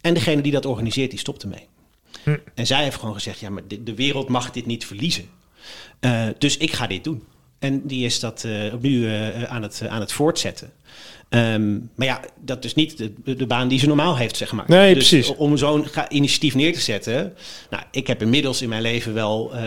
en 0.00 0.14
degene 0.14 0.42
die 0.42 0.52
dat 0.52 0.66
organiseert, 0.66 1.10
die 1.10 1.18
stopte 1.18 1.46
mee. 1.46 1.66
En 2.54 2.66
zij 2.66 2.82
heeft 2.82 2.98
gewoon 2.98 3.14
gezegd: 3.14 3.40
ja, 3.40 3.50
maar 3.50 3.66
de, 3.66 3.82
de 3.82 3.94
wereld 3.94 4.28
mag 4.28 4.50
dit 4.50 4.66
niet 4.66 4.86
verliezen. 4.86 5.28
Eh, 6.00 6.28
dus 6.38 6.56
ik 6.56 6.72
ga 6.72 6.86
dit 6.86 7.04
doen. 7.04 7.22
En 7.58 7.86
die 7.86 8.04
is 8.04 8.20
dat 8.20 8.44
eh, 8.44 8.74
opnieuw 8.74 9.06
eh, 9.06 9.42
aan, 9.42 9.62
het, 9.62 9.82
aan 9.88 10.00
het 10.00 10.12
voortzetten. 10.12 10.70
Ehm, 11.28 11.72
maar 11.94 12.06
ja, 12.06 12.20
dat 12.40 12.64
is 12.64 12.74
niet 12.74 12.98
de, 12.98 13.36
de 13.36 13.46
baan 13.46 13.68
die 13.68 13.78
ze 13.78 13.86
normaal 13.86 14.16
heeft, 14.16 14.36
zeg 14.36 14.52
maar. 14.52 14.64
Nee, 14.68 14.94
dus 14.94 15.08
precies. 15.08 15.36
Om 15.36 15.56
zo'n 15.56 15.86
initiatief 16.08 16.54
neer 16.54 16.72
te 16.72 16.80
zetten. 16.80 17.34
Nou, 17.70 17.82
ik 17.90 18.06
heb 18.06 18.22
inmiddels 18.22 18.62
in 18.62 18.68
mijn 18.68 18.82
leven 18.82 19.14
wel 19.14 19.54
eh, 19.54 19.62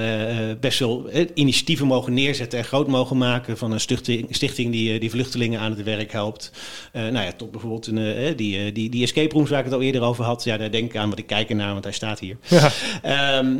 best 0.60 0.78
veel 0.78 1.10
eh, 1.10 1.26
initiatieven 1.34 1.88
mogen 1.88 2.14
neerzetten 2.14 2.60
en 2.60 2.66
groot 2.66 2.88
mogen 2.88 3.18
maken. 3.18 3.58
Van 3.58 3.72
een 3.72 3.80
stichting, 3.80 4.28
stichting 4.30 4.72
die, 4.72 4.94
eh, 4.94 5.00
die 5.00 5.10
vluchtelingen 5.10 5.60
aan 5.60 5.72
het 5.72 5.84
werk 5.84 6.12
helpt. 6.12 6.52
Eh, 6.92 7.02
nou 7.02 7.26
ja, 7.26 7.32
tot 7.32 7.52
bijvoorbeeld 7.52 7.88
een, 7.88 7.98
eh, 7.98 8.38
die, 8.38 8.58
eh, 8.58 8.74
die, 8.74 8.90
die 8.90 9.04
escape 9.04 9.34
rooms 9.34 9.50
waar 9.50 9.60
ik 9.60 9.66
het 9.66 9.74
al 9.74 9.82
eerder 9.82 10.02
over 10.02 10.24
had. 10.24 10.44
Ja, 10.44 10.58
daar 10.58 10.72
denk 10.72 10.90
ik 10.90 10.98
aan, 10.98 11.08
want 11.08 11.20
ik 11.20 11.28
kijk 11.28 11.50
ernaar, 11.50 11.72
want 11.72 11.84
hij 11.84 11.94
staat 11.94 12.20
hier. 12.20 12.38
Ja. 12.48 12.72
Ehm, 13.02 13.58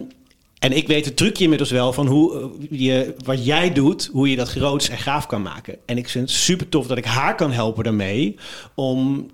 en 0.60 0.72
ik 0.78 0.88
weet 0.88 1.06
het 1.06 1.18
trucje 1.18 1.44
inmiddels 1.44 1.72
wel 1.72 1.94
van 1.94 2.08
hoe 2.08 2.40
eh, 2.40 2.48
je, 2.80 3.16
wat 3.26 3.46
jij 3.46 3.74
doet, 3.74 4.10
hoe 4.12 4.30
je 4.30 4.36
dat 4.36 4.50
groots 4.50 4.90
en 4.90 4.98
gaaf 4.98 5.26
kan 5.26 5.42
maken. 5.42 5.78
En 5.86 5.98
ik 5.98 6.10
vind 6.10 6.30
het 6.30 6.38
super 6.40 6.70
tof 6.70 6.88
dat 6.88 6.98
ik 6.98 7.06
haar 7.06 7.36
kan 7.36 7.52
helpen 7.52 7.84
daarmee. 7.84 8.36
Om 8.76 9.28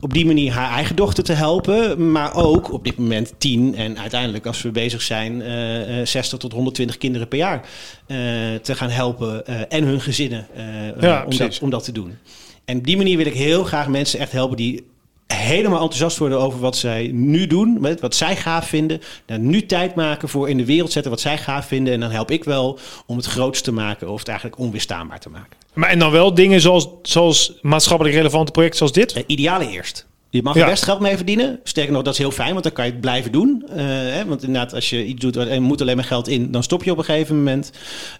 op 0.00 0.12
die 0.12 0.26
manier 0.26 0.52
haar 0.52 0.70
eigen 0.70 0.96
dochter 0.96 1.24
te 1.24 1.32
helpen. 1.32 2.12
Maar 2.12 2.34
ook 2.34 2.72
op 2.72 2.84
dit 2.84 2.96
moment 2.98 3.32
tien. 3.38 3.74
En 3.74 3.98
uiteindelijk 3.98 4.46
als 4.46 4.62
we 4.62 4.70
bezig 4.70 5.02
zijn, 5.02 5.42
eh, 5.42 6.00
eh, 6.00 6.06
60 6.06 6.38
tot 6.38 6.52
120 6.52 6.98
kinderen 6.98 7.28
per 7.28 7.38
jaar 7.38 7.68
eh, 8.06 8.16
te 8.62 8.74
gaan 8.74 8.90
helpen. 8.90 9.46
eh, 9.46 9.60
en 9.68 9.84
hun 9.84 10.00
gezinnen 10.00 10.46
eh, 10.54 11.00
Ja, 11.00 11.24
om, 11.24 11.36
dat, 11.36 11.58
om 11.62 11.70
dat 11.70 11.84
te 11.84 11.92
doen. 11.92 12.18
En 12.64 12.78
op 12.78 12.84
die 12.86 12.96
manier 12.96 13.16
wil 13.16 13.26
ik 13.26 13.34
heel 13.34 13.64
graag 13.64 13.88
mensen 13.88 14.18
echt 14.20 14.32
helpen 14.32 14.56
die 14.56 14.86
helemaal 15.34 15.80
enthousiast 15.80 16.18
worden 16.18 16.38
over 16.40 16.60
wat 16.60 16.76
zij 16.76 17.10
nu 17.12 17.46
doen, 17.46 17.76
met 17.80 18.00
wat 18.00 18.14
zij 18.14 18.36
gaaf 18.36 18.68
vinden. 18.68 19.00
Daar 19.26 19.38
nu 19.38 19.66
tijd 19.66 19.94
maken 19.94 20.28
voor 20.28 20.48
in 20.48 20.56
de 20.56 20.64
wereld 20.64 20.92
zetten 20.92 21.10
wat 21.10 21.20
zij 21.20 21.38
gaaf 21.38 21.66
vinden. 21.66 21.92
En 21.92 22.00
dan 22.00 22.10
help 22.10 22.30
ik 22.30 22.44
wel 22.44 22.78
om 23.06 23.16
het 23.16 23.26
groots 23.26 23.60
te 23.60 23.72
maken 23.72 24.08
of 24.08 24.18
het 24.18 24.28
eigenlijk 24.28 24.58
onweerstaanbaar 24.60 25.20
te 25.20 25.30
maken. 25.30 25.56
Maar 25.74 25.90
en 25.90 25.98
dan 25.98 26.10
wel 26.10 26.34
dingen 26.34 26.60
zoals, 26.60 26.88
zoals 27.02 27.52
maatschappelijk 27.62 28.14
relevante 28.16 28.52
projecten 28.52 28.78
zoals 28.78 28.92
dit? 28.92 29.12
Eh, 29.12 29.22
idealen 29.26 29.68
eerst. 29.68 30.06
Je 30.30 30.42
mag 30.42 30.54
Ja. 30.54 30.60
er 30.62 30.70
best 30.70 30.82
geld 30.82 31.00
mee 31.00 31.16
verdienen. 31.16 31.60
Sterker 31.64 31.92
nog, 31.92 32.02
dat 32.02 32.12
is 32.12 32.18
heel 32.18 32.30
fijn, 32.30 32.52
want 32.52 32.62
dan 32.62 32.72
kan 32.72 32.84
je 32.84 32.90
het 32.90 33.00
blijven 33.00 33.32
doen. 33.32 33.64
Eh, 33.68 33.76
hè, 33.86 34.24
want 34.26 34.42
inderdaad, 34.42 34.74
als 34.74 34.90
je 34.90 35.04
iets 35.04 35.20
doet 35.20 35.36
en 35.36 35.62
moet 35.62 35.80
alleen 35.80 35.96
maar 35.96 36.04
geld 36.04 36.28
in, 36.28 36.50
dan 36.50 36.62
stop 36.62 36.84
je 36.84 36.90
op 36.90 36.98
een 36.98 37.04
gegeven 37.04 37.36
moment. 37.36 37.72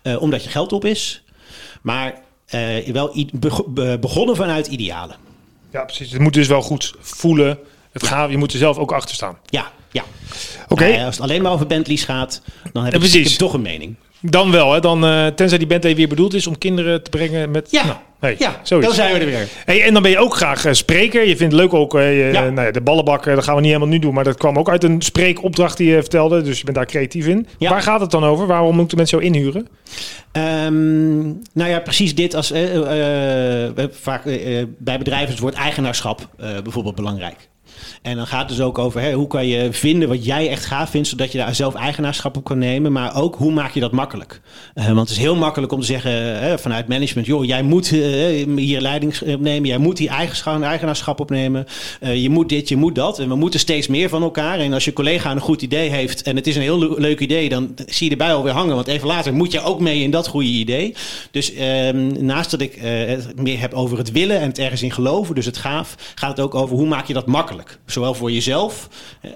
eh, 0.03 0.23
omdat 0.23 0.45
je 0.45 0.51
geld 0.51 0.73
op 0.73 0.85
is. 0.85 1.23
Maar 1.83 2.23
wel 2.93 3.15
be- 3.69 3.99
begonnen 4.01 4.37
vanuit 4.37 4.67
idealen. 4.67 5.17
Ja, 5.71 5.85
precies. 5.85 6.13
Het 6.13 6.21
moet 6.21 6.33
dus 6.35 6.47
wel 6.49 6.63
goed 6.63 6.95
voelen. 7.01 7.59
Het 7.93 8.07
gaaf, 8.07 8.31
je 8.31 8.37
moet 8.37 8.53
er 8.53 8.59
zelf 8.59 8.77
ook 8.79 8.93
achter 8.93 9.15
staan. 9.15 9.39
Ja, 9.47 9.73
ja. 9.91 10.05
Oké, 10.69 10.83
Nou 10.85 10.97
ja, 10.97 11.05
als 11.05 11.15
het 11.15 11.25
alleen 11.25 11.43
maar 11.43 11.53
over 11.53 11.67
Bentleys 11.67 12.05
gaat, 12.05 12.43
dan 12.73 12.85
heb 12.85 12.93
Ja, 12.93 12.99
ik 12.99 13.37
toch 13.39 13.53
een 13.53 13.63
mening. 13.63 13.95
Dan 14.21 14.51
wel. 14.51 14.73
Hè. 14.73 14.81
Dan, 14.81 15.05
eh, 15.05 15.27
tenzij 15.27 15.59
die 15.59 15.67
Bentley 15.67 15.95
weer 15.97 16.09
bedoeld 16.09 16.35
is 16.35 16.47
om 16.47 16.59
kinderen 16.59 17.03
te 17.03 17.11
brengen 17.11 17.51
met... 17.51 17.71
Ja, 17.71 17.85
Nou, 17.85 17.97
hey, 18.19 18.35
ja 18.39 18.61
zoiets. 18.63 18.87
dan 18.87 18.97
zijn 18.97 19.13
we 19.13 19.19
er 19.19 19.27
weer. 19.27 19.49
Hey, 19.65 19.83
en 19.83 19.93
dan 19.93 20.03
ben 20.03 20.11
je 20.11 20.19
ook 20.19 20.35
graag 20.35 20.65
eh, 20.65 20.73
spreker. 20.73 21.21
Je 21.29 21.37
vindt 21.37 21.53
het 21.53 21.63
leuk 21.63 21.75
ook 21.75 21.95
eh, 21.95 22.33
Ja. 22.33 22.51
nou 22.51 22.67
ja, 22.67 22.73
de 22.73 22.81
ballenbak. 22.81 23.25
dat 23.25 23.45
gaan 23.45 23.55
we 23.55 23.61
niet 23.61 23.71
helemaal 23.71 23.93
nu 23.93 23.99
doen. 23.99 24.15
Maar 24.15 24.25
dat 24.25 24.37
kwam 24.37 24.59
ook 24.59 24.69
uit 24.69 24.85
een 24.85 25.03
spreekopdracht 25.03 25.77
die 25.77 25.89
je 25.91 26.01
vertelde. 26.01 26.43
Dus 26.43 26.59
je 26.59 26.65
bent 26.65 26.77
daar 26.77 26.87
creatief 26.87 27.27
in. 27.27 27.47
Ja. 27.59 27.71
Waar 27.71 27.83
gaat 27.83 28.01
het 28.01 28.11
dan 28.11 28.25
over? 28.25 28.47
Waarom 28.47 28.77
moeten 28.77 28.97
mensen 28.97 29.19
jou 29.19 29.35
inhuren? 29.35 29.69
Ehm, 30.33 31.23
nou 31.53 31.71
ja, 31.71 31.81
precies 31.81 32.15
dit 32.15 32.35
als 32.35 32.53
vaak 33.91 34.25
bij 34.79 34.99
bedrijven 34.99 35.27
is 35.27 35.33
het 35.33 35.39
woord 35.39 35.55
eigenaarschap 35.55 36.29
bijvoorbeeld 36.63 36.95
belangrijk. 36.95 37.49
En 38.03 38.17
dan 38.17 38.27
gaat 38.27 38.49
het 38.49 38.49
dus 38.49 38.61
ook 38.61 38.79
over 38.79 39.01
hè, 39.01 39.13
hoe 39.13 39.27
kan 39.27 39.47
je 39.47 39.73
vinden 39.73 40.09
wat 40.09 40.25
jij 40.25 40.49
echt 40.49 40.65
gaaf 40.65 40.91
vindt, 40.91 41.09
zodat 41.09 41.33
je 41.33 41.39
daar 41.39 41.55
zelf 41.55 41.75
eigenaarschap 41.75 42.37
op 42.37 42.45
kan 42.45 42.59
nemen. 42.59 42.93
Maar 42.93 43.17
ook 43.17 43.37
hoe 43.37 43.53
maak 43.53 43.73
je 43.73 43.81
dat 43.81 43.93
makkelijk? 43.93 44.41
Eh, 44.75 44.87
want 44.87 44.99
het 44.99 45.11
is 45.11 45.19
heel 45.19 45.37
makkelijk 45.37 45.73
om 45.73 45.81
te 45.81 45.87
zeggen 45.87 46.41
eh, 46.41 46.57
vanuit 46.57 46.89
management: 46.89 47.27
joh, 47.27 47.45
jij 47.45 47.63
moet 47.63 47.93
eh, 47.93 48.57
hier 48.57 48.81
leiding 48.81 49.21
opnemen, 49.21 49.69
jij 49.69 49.79
moet 49.79 50.07
eigenschap, 50.07 50.63
eigenaarschap 50.63 51.21
opnemen. 51.21 51.67
Eh, 52.01 52.23
je 52.23 52.31
moet 52.31 52.49
dit, 52.49 52.69
je 52.69 52.77
moet 52.77 52.95
dat. 52.95 53.19
En 53.19 53.29
we 53.29 53.35
moeten 53.35 53.61
steeds 53.61 53.87
meer 53.87 54.09
van 54.09 54.23
elkaar. 54.23 54.59
En 54.59 54.73
als 54.73 54.85
je 54.85 54.93
collega 54.93 55.31
een 55.31 55.41
goed 55.41 55.63
idee 55.63 55.91
heeft 55.91 56.23
en 56.23 56.37
het 56.37 56.47
is 56.47 56.57
een 56.57 56.63
heel 56.63 56.79
le- 56.79 56.95
leuk 57.01 57.21
idee, 57.21 57.49
dan 57.49 57.75
zie 57.87 58.05
je 58.05 58.11
erbij 58.11 58.35
alweer 58.35 58.53
hangen. 58.53 58.75
Want 58.75 58.87
even 58.87 59.07
later 59.07 59.35
moet 59.35 59.53
je 59.53 59.61
ook 59.63 59.81
mee 59.81 60.03
in 60.03 60.11
dat 60.11 60.27
goede 60.27 60.49
idee. 60.49 60.95
Dus 61.31 61.55
ehm, 61.55 62.25
naast 62.25 62.51
dat 62.51 62.61
ik 62.61 62.75
het 62.81 63.41
meer 63.41 63.61
heb 63.61 63.75
over 63.75 63.99
het 63.99 64.13
willen 64.13 64.41
en 64.41 64.49
het 64.49 64.59
ergens 64.59 64.83
in 64.83 64.93
geloven, 64.93 65.35
dus 65.35 65.47
het 65.47 65.57
gaaf, 65.57 65.95
gaat 66.15 66.31
het 66.31 66.41
ook 66.41 66.55
over 66.55 66.77
hoe 66.77 66.87
maak 66.87 67.07
je 67.07 67.13
dat 67.13 67.27
makkelijk. 67.27 67.68
Makkelijk. 67.69 67.91
Zowel 67.93 68.15
voor 68.15 68.31
jezelf, 68.33 68.89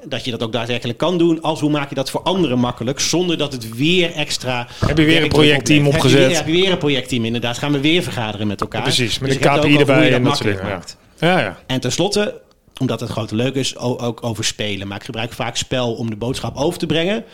dat 0.08 0.24
je 0.24 0.30
dat 0.30 0.42
ook 0.42 0.52
daadwerkelijk 0.52 0.98
kan 0.98 1.18
doen, 1.18 1.42
als 1.42 1.60
hoe 1.60 1.70
maak 1.70 1.88
je 1.88 1.94
dat 1.94 2.10
voor 2.10 2.22
anderen 2.22 2.58
makkelijk, 2.58 3.00
zonder 3.00 3.38
dat 3.38 3.52
het 3.52 3.74
weer 3.76 4.12
extra. 4.12 4.66
Heb 4.86 4.98
je 4.98 5.04
weer 5.04 5.22
een 5.22 5.28
projectteam 5.28 5.86
oplevert. 5.86 6.02
Heb 6.12 6.12
je 6.12 6.16
opgezet? 6.18 6.28
weer- 6.28 6.36
Heb 6.36 6.46
je 6.46 6.52
weer 6.62 6.72
een 6.72 6.78
projectteam, 6.78 7.24
inderdaad. 7.24 7.58
Gaan 7.58 7.72
we 7.72 7.80
weer 7.80 8.02
vergaderen 8.02 8.46
met 8.46 8.60
elkaar. 8.60 8.82
Precies, 8.82 9.18
met 9.18 9.28
Dus 9.30 9.44
een 9.44 9.58
KPI 9.60 9.76
erbij 9.76 10.12
en 10.14 10.24
dat 10.24 10.36
soort 10.36 10.48
dingen. 10.56 10.82
Ja. 11.18 11.38
Ja. 11.40 11.58
En 11.66 11.80
tenslotte, 11.80 12.40
omdat 12.80 13.00
het 13.00 13.10
grote 13.10 13.34
leuk 13.34 13.54
is, 13.54 13.76
ook 13.76 14.22
over 14.24 14.44
spelen. 14.44 14.88
Maar 14.88 14.96
ik 14.96 15.04
gebruik 15.04 15.32
vaak 15.32 15.56
spel 15.56 15.92
om 15.94 16.10
de 16.10 16.16
boodschap 16.16 16.56
over 16.56 16.78
te 16.78 16.86
brengen. 16.86 17.24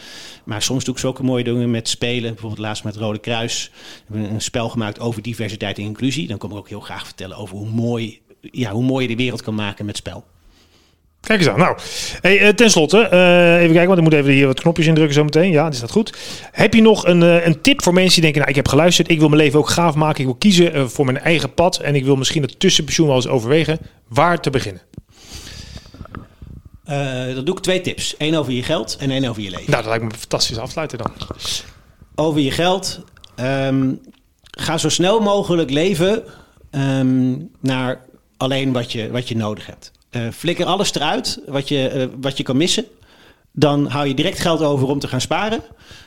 Maar 0.45 0.63
soms 0.63 0.85
doe 0.85 0.95
ik 0.95 1.01
zulke 1.01 1.23
mooie 1.23 1.45
dingen 1.45 1.71
met 1.71 1.89
spelen. 1.89 2.31
Bijvoorbeeld 2.33 2.61
laatst 2.61 2.85
met 2.85 2.97
Rode 2.97 3.19
Kruis. 3.19 3.71
We 4.07 4.15
hebben 4.17 4.35
een 4.35 4.41
spel 4.41 4.69
gemaakt 4.69 5.01
over 5.01 5.23
diversiteit 5.23 5.79
en 5.79 5.85
inclusie. 5.85 6.29
Dan 6.29 6.39
kom 6.39 6.51
ik 6.51 6.57
ook 6.57 6.69
heel 6.69 6.81
graag 6.81 7.05
vertellen 7.05 7.37
over 7.37 7.57
hoe 7.57 7.69
mooi, 7.69 8.21
ja, 8.41 8.71
hoe 8.71 8.85
mooi 8.85 9.03
je 9.09 9.17
de 9.17 9.23
wereld 9.23 9.43
kan 9.43 9.55
maken 9.55 9.85
met 9.87 9.97
spel. 9.97 10.25
Kijk 11.21 11.41
eens 11.41 11.49
aan. 11.49 11.59
Nou, 11.59 11.79
hey, 12.21 12.41
eh, 12.41 12.49
ten 12.49 12.71
slotte, 12.71 12.99
eh, 12.99 13.55
even 13.55 13.73
kijken, 13.73 13.87
want 13.87 13.99
ik 13.99 14.05
moet 14.05 14.13
even 14.13 14.33
hier 14.33 14.47
wat 14.47 14.61
knopjes 14.61 14.87
indrukken 14.87 15.15
zometeen. 15.15 15.51
Ja, 15.51 15.69
is 15.69 15.81
dat 15.81 15.91
goed. 15.91 16.17
Heb 16.53 16.75
je 16.75 16.83
nog 16.83 17.07
een, 17.07 17.23
eh, 17.23 17.47
een 17.47 17.61
tip 17.61 17.83
voor 17.83 17.93
mensen 17.93 18.13
die 18.13 18.23
denken, 18.23 18.41
nou, 18.41 18.51
ik 18.51 18.57
heb 18.57 18.69
geluisterd, 18.69 19.11
ik 19.11 19.19
wil 19.19 19.29
mijn 19.29 19.41
leven 19.41 19.59
ook 19.59 19.69
gaaf 19.69 19.95
maken, 19.95 20.21
ik 20.21 20.27
wil 20.27 20.35
kiezen 20.35 20.91
voor 20.91 21.05
mijn 21.05 21.19
eigen 21.19 21.55
pad 21.55 21.77
en 21.79 21.95
ik 21.95 22.05
wil 22.05 22.17
misschien 22.17 22.43
het 22.43 22.61
tussenpensioen 22.61 23.07
wel 23.07 23.17
eens 23.17 23.29
overwegen. 23.29 23.79
Waar 24.09 24.41
te 24.41 24.51
beginnen? 24.51 24.83
Dan 27.35 27.45
doe 27.45 27.57
ik 27.57 27.63
twee 27.63 27.81
tips. 27.81 28.15
Eén 28.19 28.37
over 28.37 28.53
je 28.53 28.63
geld 28.63 28.97
en 29.01 29.11
één 29.11 29.25
over 29.25 29.43
je 29.43 29.51
leven. 29.51 29.71
Nou, 29.71 29.83
dat 29.83 29.91
lijkt 29.91 30.05
me 30.05 30.11
een 30.11 30.19
fantastische 30.19 30.61
afsluiter 30.61 30.99
dan. 30.99 31.13
over 32.15 32.41
je 32.41 32.51
geld. 32.51 33.01
Ehm, 33.35 33.93
ga 34.43 34.79
zo 34.79 34.89
snel 34.89 35.21
mogelijk 35.21 35.71
leven 35.71 36.25
ehm, 36.71 37.37
naar 37.61 38.01
alleen 38.37 38.73
wat 38.73 38.93
je, 38.93 39.11
wat 39.11 39.29
je 39.29 39.37
nodig 39.37 39.67
hebt. 39.67 39.93
Eh, 40.11 40.23
flikker 40.33 40.67
alles 40.67 40.95
eruit 40.95 41.41
wat 41.47 41.69
je, 41.69 41.89
eh, 41.89 42.07
wat 42.21 42.37
je 42.37 42.43
kan 42.43 42.57
missen. 42.57 42.85
Dan 43.53 43.87
hou 43.87 44.07
je 44.07 44.15
direct 44.15 44.39
geld 44.39 44.63
over 44.63 44.89
om 44.89 44.99
te 44.99 45.09
gaan 45.09 45.21
sparen. 45.21 45.63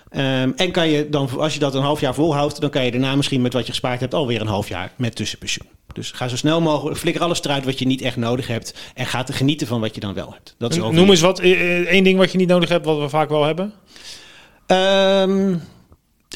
Ehm, 0.10 0.52
en 0.56 0.72
kan 0.72 0.90
je 0.90 1.10
dan, 1.10 1.30
als 1.38 1.54
je 1.54 1.60
dat 1.60 1.76
een 1.76 1.82
half 1.82 2.00
jaar 2.00 2.14
volhoudt, 2.14 2.62
dan 2.62 2.70
kan 2.70 2.86
je 2.86 2.92
daarna 2.92 3.16
misschien 3.16 3.42
met 3.42 3.54
wat 3.54 3.66
je 3.66 3.72
gespaard 3.72 4.00
hebt 4.00 4.14
alweer 4.14 4.42
een 4.42 4.48
half 4.48 4.70
jaar 4.70 4.92
met 4.98 5.16
tussenpensioen. 5.16 5.68
Dus 5.94 6.12
ga 6.12 6.28
zo 6.28 6.36
snel 6.36 6.62
mogelijk, 6.62 7.00
flikker 7.00 7.22
alles 7.22 7.44
eruit 7.44 7.66
wat 7.66 7.80
je 7.80 7.86
niet 7.86 8.02
echt 8.02 8.16
nodig 8.16 8.48
hebt. 8.48 8.74
En 8.94 9.06
ga 9.06 9.24
te 9.24 9.34
genieten 9.34 9.68
van 9.68 9.80
wat 9.80 9.96
je 9.96 10.02
dan 10.02 10.14
wel 10.14 10.34
hebt. 10.34 10.56
Dat 10.58 10.72
is 10.72 10.78
Noem 10.78 11.10
eens 11.10 11.22
wat, 11.22 11.40
eh, 11.40 11.80
één 11.80 12.04
ding 12.04 12.18
wat 12.18 12.32
je 12.32 12.38
niet 12.38 12.48
nodig 12.48 12.70
hebt, 12.70 12.86
wat 12.86 13.00
we 13.00 13.10
vaak 13.10 13.30
wel 13.30 13.44
hebben. 13.44 13.74
Ehm, 14.66 15.58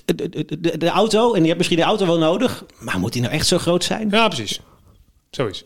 de, 0.05 0.29
de, 0.29 0.59
de, 0.59 0.77
de 0.77 0.89
auto, 0.89 1.33
en 1.33 1.39
je 1.39 1.45
hebt 1.45 1.57
misschien 1.57 1.79
de 1.79 1.85
auto 1.85 2.05
wel 2.05 2.17
nodig, 2.17 2.65
maar 2.79 2.99
moet 2.99 3.13
die 3.13 3.21
nou 3.21 3.33
echt 3.33 3.47
zo 3.47 3.57
groot 3.57 3.83
zijn? 3.83 4.09
Ja, 4.09 4.27
precies. 4.27 4.59
Zoiets. 5.29 5.63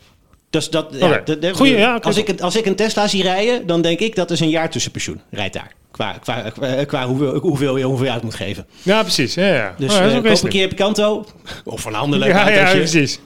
Dus 0.49 0.69
dat, 0.69 0.87
ja, 0.91 1.23
Goeie, 1.53 1.77
ja, 1.77 1.95
als, 1.95 2.17
ik, 2.17 2.27
een- 2.27 2.41
als 2.41 2.55
ik 2.55 2.65
een 2.65 2.75
Tesla 2.75 3.07
zie 3.07 3.23
rijden, 3.23 3.67
dan 3.67 3.81
denk 3.81 3.99
ik 3.99 4.15
dat 4.15 4.31
is 4.31 4.39
een 4.39 4.49
jaar 4.49 4.69
tussenpensioen. 4.69 5.21
Rijdt 5.31 5.53
daar. 5.53 5.71
Qua, 5.91 6.11
qua, 6.21 6.49
qua, 6.49 6.83
qua 6.83 7.07
hoeveel, 7.07 7.37
hoeveel 7.39 7.77
je 7.77 8.03
je 8.03 8.11
uit 8.11 8.23
moet 8.23 8.35
geven. 8.35 8.65
Ja, 8.81 9.01
precies. 9.01 9.33
Ja, 9.33 9.47
ja. 9.53 9.75
Dus 9.77 9.93
Oh, 9.97 10.05
is 10.05 10.13
eh, 10.13 10.21
koop 10.23 10.43
een 10.43 10.49
keer 10.49 10.67
Picanto. 10.67 11.25
Of 11.65 11.85
een 11.85 11.95
ander 11.95 12.19
leuk 12.19 12.29
Ja, 12.29 12.49
ja, 12.49 12.71
precies. 12.71 13.19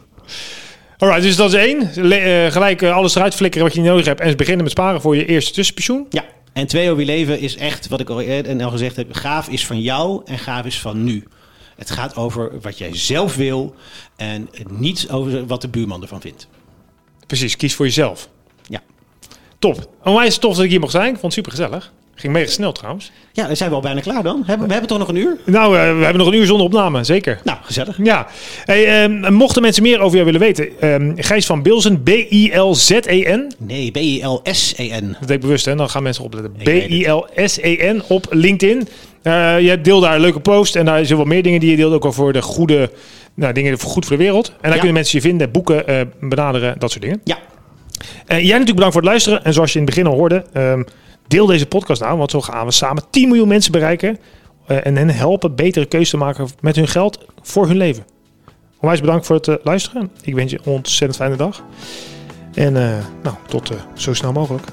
Alright, 0.98 1.24
dus 1.24 1.36
dat 1.36 1.54
is 1.54 1.60
één. 1.60 1.90
Le- 1.96 2.16
eh, 2.46 2.52
gelijk 2.52 2.82
eh, 2.82 2.96
alles 2.96 3.16
eruit 3.16 3.36
flikkeren 3.36 3.66
wat 3.66 3.76
je 3.76 3.82
niet 3.82 3.90
nodig 3.90 4.06
hebt 4.06 4.20
en 4.20 4.38
beginnen 4.38 4.64
met 4.64 4.72
sparen 4.72 5.02
voor 5.02 5.16
je 5.16 5.26
eerste 5.26 5.52
tussenpensioen. 5.54 6.06
Ja, 6.10 6.26
en 6.54 6.68
twee 6.68 6.90
over 6.90 7.00
je 7.00 7.06
leven 7.06 7.40
is 7.40 7.56
echt, 7.58 7.88
wat 7.88 8.00
ik 8.00 8.10
al 8.10 8.22
eerder 8.22 8.64
al 8.64 8.70
gezegd 8.72 8.96
heb, 8.96 9.14
gaaf 9.14 9.50
is 9.50 9.66
van 9.66 9.82
jou 9.82 10.22
en 10.26 10.40
gaaf 10.40 10.66
is 10.66 10.80
van 10.80 11.04
nu. 11.04 11.24
Het 11.76 11.92
gaat 11.92 12.16
over 12.16 12.52
wat 12.62 12.78
jij 12.78 12.90
zelf 12.98 13.36
wil 13.36 13.76
en 14.16 14.50
niet 14.70 15.08
over 15.12 15.46
wat 15.48 15.62
de 15.62 15.68
buurman 15.68 16.02
ervan 16.02 16.22
vindt. 16.22 16.48
Precies, 17.28 17.56
kies 17.56 17.76
voor 17.76 17.86
jezelf. 17.86 18.30
Ja. 18.68 18.82
Top. 19.60 19.90
Onwijs 20.04 20.38
tof 20.38 20.56
dat 20.56 20.64
ik 20.64 20.70
hier 20.70 20.80
mocht 20.80 20.92
zijn. 20.92 21.14
Ik 21.14 21.20
vond 21.20 21.24
het 21.24 21.34
super 21.34 21.52
gezellig. 21.52 21.92
Ging 22.16 22.34
mega 22.34 22.52
snel 22.52 22.72
trouwens. 22.72 23.12
Ja, 23.32 23.48
dan 23.48 23.56
zijn 23.56 23.70
we 23.70 23.76
al 23.76 23.82
bijna 23.82 24.02
klaar 24.02 24.24
dan. 24.24 24.44
Hebben, 24.46 24.66
we 24.68 24.72
hebben 24.72 24.90
toch 24.90 25.00
nog 25.00 25.08
een 25.08 25.16
uur? 25.16 25.38
Nou, 25.46 25.78
eh, 25.78 25.82
we 25.82 26.04
hebben 26.04 26.18
nog 26.18 26.28
een 26.28 26.34
uur 26.34 26.46
zonder 26.46 26.66
opname, 26.66 27.04
zeker. 27.04 27.40
Nou, 27.44 27.58
gezellig. 27.62 28.00
Ja, 28.04 28.28
hey, 28.66 29.04
ehm, 29.04 29.34
mochten 29.34 29.62
mensen 29.62 29.84
meer 29.84 30.00
over 30.00 30.14
jou 30.14 30.26
willen 30.26 30.40
weten, 30.40 30.80
ehm, 30.80 31.12
Gijs 31.16 31.46
van 31.46 31.62
Bilzen, 31.62 32.04
B-I-L-Z-E-N. 32.04 33.52
Nee, 33.58 33.92
B-I-L-S-E-N. 33.92 35.08
Dat 35.20 35.28
deed 35.28 35.36
ik 35.36 35.42
bewust, 35.42 35.66
hè? 35.66 35.76
dan 35.76 35.90
gaan 35.90 36.04
mensen 36.04 36.24
opletten. 36.24 36.52
B-I-L-S-E-N 36.64 38.04
op 38.08 38.28
LinkedIn. 38.30 38.88
Eh 39.24 39.60
je 39.60 39.82
deelt 39.82 40.02
daar 40.04 40.16
een 40.16 40.22
leuke 40.22 40.40
post 40.40 40.76
en 40.76 40.86
daar 40.86 41.06
zijn 41.06 41.18
wel 41.18 41.28
meer 41.28 41.44
dingen 41.44 41.60
die 41.60 41.70
je 41.70 41.76
deelt, 41.76 41.94
ook 41.94 42.06
al 42.06 42.12
voor 42.12 42.34
de 42.34 42.42
goede 42.42 42.92
nou, 43.34 43.54
dingen 43.54 43.80
voor 43.80 43.90
goed 43.92 44.06
voor 44.06 44.18
de 44.18 44.24
wereld. 44.24 44.48
En 44.48 44.56
daar 44.62 44.70
Ja. 44.72 44.78
kunnen 44.78 44.94
mensen 44.94 45.18
je 45.22 45.28
vinden, 45.28 45.52
boeken, 45.52 45.88
eh, 45.88 46.02
benaderen, 46.20 46.80
dat 46.80 46.92
soort 46.92 47.04
dingen. 47.04 47.22
Ja, 47.24 47.38
Eh, 48.26 48.38
jij 48.38 48.48
natuurlijk 48.48 48.68
bedankt 48.76 48.94
voor 48.94 49.02
het 49.02 49.10
luisteren. 49.12 49.44
En 49.44 49.54
zoals 49.54 49.74
je 49.74 49.80
in 49.80 49.86
het 49.86 49.96
begin 49.96 50.10
al 50.12 50.18
hoorde, 50.18 50.46
ehm, 50.54 50.84
deel 51.28 51.46
deze 51.46 51.66
podcast 51.66 52.02
nou, 52.02 52.18
want 52.18 52.32
zo 52.32 52.42
gaan 52.42 52.66
we 52.66 52.72
samen 52.72 53.04
10 53.10 53.28
miljoen 53.28 53.48
mensen 53.48 53.72
bereiken. 53.72 54.20
en 54.68 54.96
hen 54.96 55.10
helpen 55.10 55.56
betere 55.56 55.86
keuzes 55.86 56.10
te 56.10 56.18
maken 56.18 56.48
met 56.62 56.76
hun 56.76 56.88
geld 56.88 57.26
voor 57.42 57.68
hun 57.68 57.78
leven. 57.78 58.06
Onwijs 58.80 59.00
bedankt 59.00 59.26
voor 59.26 59.36
het 59.36 59.60
luisteren. 59.64 60.12
Ik 60.22 60.36
wens 60.36 60.52
je 60.52 60.58
een 60.64 60.72
ontzettend 60.74 61.16
fijne 61.16 61.36
dag. 61.36 61.64
En 62.54 62.74
nou, 63.24 63.36
tot 63.48 63.72
zo 63.94 64.14
snel 64.14 64.32
mogelijk. 64.32 64.64